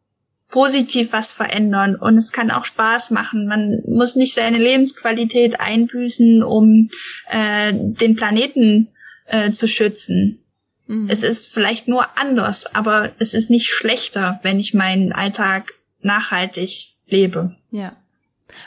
positiv 0.56 1.12
was 1.12 1.34
verändern 1.34 1.98
und 1.98 2.18
es 2.18 2.32
kann 2.32 2.50
auch 2.50 2.64
Spaß 2.64 3.12
machen. 3.12 3.46
Man 3.46 3.84
muss 3.86 4.16
nicht 4.16 4.34
seine 4.34 4.58
Lebensqualität 4.58 5.60
einbüßen, 5.60 6.44
um 6.44 6.88
äh, 7.28 7.74
den 7.74 8.16
Planeten 8.16 8.88
äh, 9.26 9.52
zu 9.52 9.68
schützen. 9.68 10.40
Mhm. 10.88 11.10
Es 11.10 11.24
ist 11.24 11.54
vielleicht 11.54 11.90
nur 11.90 12.18
anders, 12.18 12.74
aber 12.74 13.12
es 13.20 13.34
ist 13.34 13.50
nicht 13.50 13.68
schlechter, 13.68 14.40
wenn 14.44 14.58
ich 14.58 14.74
meinen 14.74 15.12
Alltag 15.12 15.74
nachhaltig 16.00 16.88
lebe. 17.08 17.58
Ja. 17.72 17.92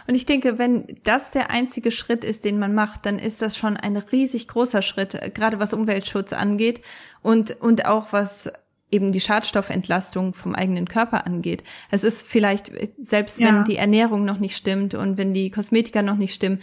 Und 0.06 0.14
ich 0.14 0.26
denke, 0.26 0.58
wenn 0.58 0.98
das 1.04 1.30
der 1.30 1.48
einzige 1.48 1.90
Schritt 1.90 2.22
ist, 2.22 2.44
den 2.44 2.58
man 2.58 2.74
macht, 2.74 3.06
dann 3.06 3.18
ist 3.18 3.40
das 3.40 3.56
schon 3.56 3.78
ein 3.78 3.96
riesig 3.96 4.46
großer 4.46 4.82
Schritt, 4.82 5.18
gerade 5.34 5.58
was 5.58 5.72
Umweltschutz 5.72 6.34
angeht 6.34 6.82
und, 7.22 7.58
und 7.62 7.86
auch 7.86 8.12
was 8.12 8.52
eben 8.90 9.12
die 9.12 9.20
Schadstoffentlastung 9.20 10.34
vom 10.34 10.54
eigenen 10.54 10.88
Körper 10.88 11.26
angeht. 11.26 11.62
Es 11.90 12.04
ist 12.04 12.26
vielleicht, 12.26 12.72
selbst 12.96 13.38
wenn 13.40 13.46
ja. 13.46 13.64
die 13.64 13.76
Ernährung 13.76 14.24
noch 14.24 14.38
nicht 14.38 14.56
stimmt 14.56 14.94
und 14.94 15.18
wenn 15.18 15.34
die 15.34 15.50
Kosmetika 15.50 16.02
noch 16.02 16.16
nicht 16.16 16.34
stimmen, 16.34 16.60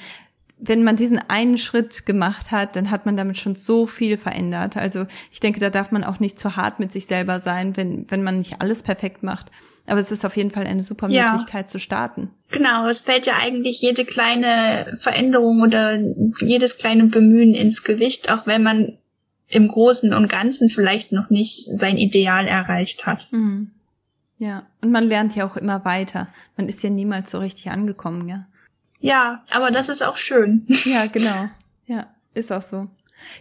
wenn 0.57 0.83
man 0.83 0.95
diesen 0.95 1.19
einen 1.19 1.57
Schritt 1.57 2.05
gemacht 2.05 2.51
hat, 2.51 2.75
dann 2.75 2.89
hat 2.89 3.05
man 3.05 3.17
damit 3.17 3.37
schon 3.37 3.55
so 3.55 3.85
viel 3.85 4.17
verändert. 4.17 4.77
Also 4.77 5.05
ich 5.31 5.39
denke, 5.39 5.59
da 5.59 5.69
darf 5.69 5.91
man 5.91 6.03
auch 6.03 6.19
nicht 6.19 6.39
zu 6.39 6.55
hart 6.55 6.79
mit 6.79 6.91
sich 6.91 7.07
selber 7.07 7.41
sein, 7.41 7.75
wenn, 7.75 8.09
wenn 8.09 8.23
man 8.23 8.37
nicht 8.37 8.61
alles 8.61 8.81
perfekt 8.81 9.21
macht. 9.21 9.51
Aber 9.85 9.99
es 9.99 10.11
ist 10.11 10.25
auf 10.25 10.35
jeden 10.35 10.51
Fall 10.51 10.65
eine 10.65 10.81
super 10.81 11.09
ja. 11.09 11.31
Möglichkeit 11.31 11.69
zu 11.69 11.77
starten. 11.77 12.31
Genau, 12.49 12.87
es 12.87 13.01
fällt 13.01 13.27
ja 13.27 13.33
eigentlich 13.39 13.81
jede 13.81 14.05
kleine 14.05 14.95
Veränderung 14.97 15.61
oder 15.61 15.99
jedes 16.39 16.77
kleine 16.77 17.03
Bemühen 17.03 17.53
ins 17.53 17.83
Gewicht, 17.83 18.31
auch 18.31 18.47
wenn 18.47 18.63
man 18.63 18.97
im 19.47 19.67
Großen 19.67 20.13
und 20.13 20.29
Ganzen 20.29 20.69
vielleicht 20.69 21.11
noch 21.11 21.29
nicht 21.29 21.65
sein 21.65 21.97
Ideal 21.97 22.47
erreicht 22.47 23.05
hat. 23.05 23.27
Mhm. 23.31 23.71
Ja, 24.37 24.65
und 24.81 24.91
man 24.91 25.05
lernt 25.05 25.35
ja 25.35 25.45
auch 25.47 25.55
immer 25.55 25.85
weiter. 25.85 26.27
Man 26.57 26.67
ist 26.67 26.83
ja 26.83 26.89
niemals 26.89 27.31
so 27.31 27.39
richtig 27.39 27.69
angekommen, 27.69 28.27
ja. 28.27 28.45
Ja, 28.99 29.43
aber 29.51 29.71
das 29.71 29.89
ist 29.89 30.01
auch 30.01 30.17
schön. 30.17 30.65
Ja, 30.85 31.05
genau. 31.05 31.49
Ja, 31.85 32.07
ist 32.33 32.51
auch 32.51 32.61
so. 32.61 32.87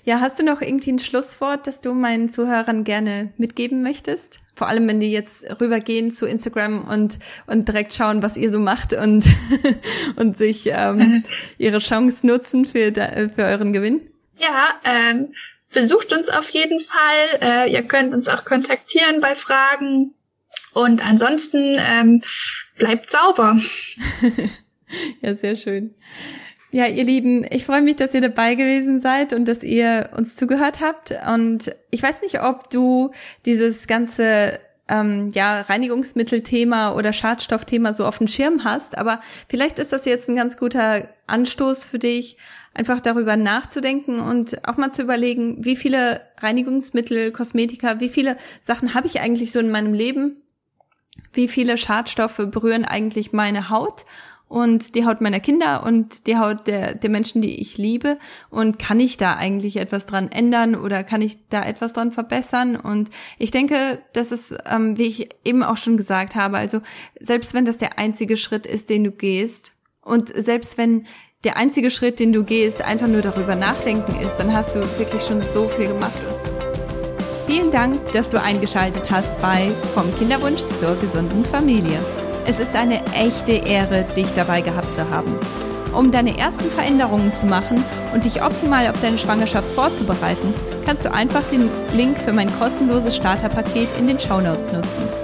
Ja, 0.05 0.21
hast 0.21 0.39
du 0.39 0.45
noch 0.45 0.61
irgendwie 0.61 0.93
ein 0.93 0.99
Schlusswort, 0.99 1.67
das 1.67 1.81
du 1.81 1.95
meinen 1.95 2.29
Zuhörern 2.29 2.85
gerne 2.85 3.33
mitgeben 3.39 3.83
möchtest? 3.83 4.41
Vor 4.55 4.69
allem, 4.69 4.87
wenn 4.87 5.01
die 5.01 5.11
jetzt 5.11 5.45
rübergehen 5.61 6.13
zu 6.13 6.27
Instagram 6.27 6.85
und, 6.85 7.19
und 7.47 7.67
direkt 7.67 7.93
schauen, 7.93 8.23
was 8.23 8.37
ihr 8.37 8.53
so 8.53 8.61
macht 8.61 8.93
und, 8.93 9.29
und 10.17 10.37
sich 10.37 10.69
ähm, 10.71 11.25
ihre 11.59 11.79
Chance 11.79 12.27
nutzen 12.27 12.65
für, 12.65 12.93
für 12.93 13.45
euren 13.45 13.73
Gewinn? 13.73 14.01
Ja, 14.37 14.75
ähm, 14.85 15.33
besucht 15.75 16.13
uns 16.13 16.29
auf 16.31 16.49
jeden 16.51 16.81
Fall. 16.81 17.41
Äh, 17.43 17.73
ihr 17.73 17.83
könnt 17.83 18.15
uns 18.15 18.29
auch 18.29 18.45
kontaktieren 18.45 19.21
bei 19.21 19.35
Fragen. 19.35 20.15
Und 20.73 21.05
ansonsten 21.05 21.77
ähm, 21.79 22.23
bleibt 22.79 23.11
sauber. 23.11 23.59
ja, 25.21 25.35
sehr 25.35 25.57
schön. 25.57 25.95
Ja, 26.71 26.87
ihr 26.87 27.05
Lieben, 27.05 27.47
ich 27.51 27.65
freue 27.65 27.83
mich, 27.83 27.97
dass 27.97 28.15
ihr 28.15 28.21
dabei 28.21 28.57
gewesen 28.57 28.99
seid 28.99 29.33
und 29.33 29.47
dass 29.47 29.63
ihr 29.63 30.11
uns 30.17 30.35
zugehört 30.35 30.81
habt. 30.81 31.15
Und 31.33 31.73
ich 31.91 32.03
weiß 32.03 32.23
nicht, 32.23 32.43
ob 32.43 32.69
du 32.71 33.13
dieses 33.47 33.87
ganze 33.87 34.59
ähm, 34.89 35.31
ja, 35.33 35.61
Reinigungsmittelthema 35.61 36.95
oder 36.95 37.13
Schadstoffthema 37.13 37.93
so 37.93 38.05
auf 38.07 38.19
dem 38.19 38.29
Schirm 38.29 38.65
hast, 38.65 38.99
aber 38.99 39.21
vielleicht 39.49 39.79
ist 39.79 39.93
das 39.93 40.05
jetzt 40.05 40.29
ein 40.29 40.37
ganz 40.37 40.57
guter 40.57 41.09
Anstoß 41.27 41.85
für 41.85 41.99
dich, 41.99 42.37
einfach 42.75 43.01
darüber 43.01 43.37
nachzudenken 43.37 44.21
und 44.21 44.67
auch 44.69 44.77
mal 44.77 44.91
zu 44.91 45.03
überlegen, 45.03 45.65
wie 45.65 45.77
viele 45.77 46.21
Reinigungsmittel, 46.39 47.33
Kosmetika, 47.33 48.01
wie 48.01 48.09
viele 48.09 48.37
Sachen 48.61 48.95
habe 48.95 49.07
ich 49.07 49.21
eigentlich 49.21 49.53
so 49.53 49.61
in 49.61 49.71
meinem 49.71 49.95
Leben? 49.95 50.43
Wie 51.33 51.49
viele 51.49 51.77
Schadstoffe 51.77 52.43
berühren 52.51 52.85
eigentlich 52.85 53.33
meine 53.33 53.71
Haut? 53.71 54.05
und 54.55 54.95
die 54.95 55.05
Haut 55.05 55.21
meiner 55.21 55.41
Kinder 55.41 55.85
und 55.85 56.27
die 56.27 56.37
Haut 56.37 56.67
der, 56.67 56.95
der 56.95 57.11
Menschen, 57.11 57.43
die 57.43 57.61
ich 57.61 57.79
liebe. 57.79 58.19
Und 58.51 58.79
kann 58.79 59.01
ich 59.01 59.17
da 59.17 59.35
eigentlich 59.35 59.79
etwas 59.79 60.07
dran 60.07 60.31
ändern 60.31 60.77
oder 60.77 61.03
kann 61.03 61.23
ich 61.23 61.49
da 61.49 61.65
etwas 61.65 61.93
dran 61.93 62.13
verbessern? 62.13 62.77
Und 62.77 63.11
ich 63.39 63.51
denke, 63.51 64.01
das 64.13 64.33
ist, 64.33 64.55
ähm, 64.67 64.99
wie 64.99 65.07
ich 65.07 65.31
eben 65.45 65.63
auch 65.63 65.77
schon 65.77 65.97
gesagt 65.97 66.37
habe, 66.37 66.59
also 66.59 66.81
selbst 67.19 67.55
wenn 67.55 67.65
das 67.65 67.79
der 67.79 67.99
einzige 67.99 68.37
Schritt 68.37 68.67
ist, 68.67 68.91
den 68.91 69.03
du 69.05 69.11
gehst 69.11 69.73
und 70.03 70.29
selbst 70.29 70.79
wenn 70.79 71.03
der 71.45 71.59
einzige 71.59 71.91
Schritt, 71.91 72.21
den 72.21 72.33
du 72.33 72.43
gehst, 72.43 72.83
einfach 72.83 73.07
nur 73.07 73.21
darüber 73.21 73.55
nachdenken 73.55 74.19
ist, 74.21 74.37
dann 74.37 74.55
hast 74.55 74.75
du 74.75 74.81
wirklich 74.99 75.23
schon 75.23 75.43
so 75.43 75.69
viel 75.69 75.89
gemacht. 75.89 76.13
Vielen 77.47 77.71
Dank, 77.71 78.13
dass 78.13 78.31
du 78.31 78.41
eingeschaltet 78.41 79.11
hast 79.11 79.39
bei 79.41 79.71
Vom 79.95 80.15
Kinderwunsch 80.17 80.63
zur 80.63 80.97
gesunden 80.97 81.45
Familie. 81.45 81.99
Es 82.47 82.61
ist 82.61 82.75
eine 82.75 83.05
echte 83.15 83.53
Ehre, 83.53 84.05
dich 84.17 84.33
dabei 84.33 84.63
gehabt 84.63 84.93
zu 84.95 85.09
haben. 85.11 85.39
Um 85.95 86.11
deine 86.11 86.37
ersten 86.37 86.69
Veränderungen 86.71 87.33
zu 87.33 87.47
machen 87.47 87.85
und 88.13 88.25
dich 88.25 88.43
optimal 88.43 88.89
auf 88.89 89.01
deine 89.01 89.19
Schwangerschaft 89.19 89.69
vorzubereiten, 89.75 90.53
kannst 90.85 91.05
du 91.05 91.13
einfach 91.13 91.45
den 91.45 91.69
Link 91.93 92.19
für 92.19 92.33
mein 92.33 92.53
kostenloses 92.59 93.17
Starterpaket 93.17 93.89
in 93.99 94.07
den 94.07 94.19
Show 94.19 94.41
Notes 94.41 94.73
nutzen. 94.73 95.24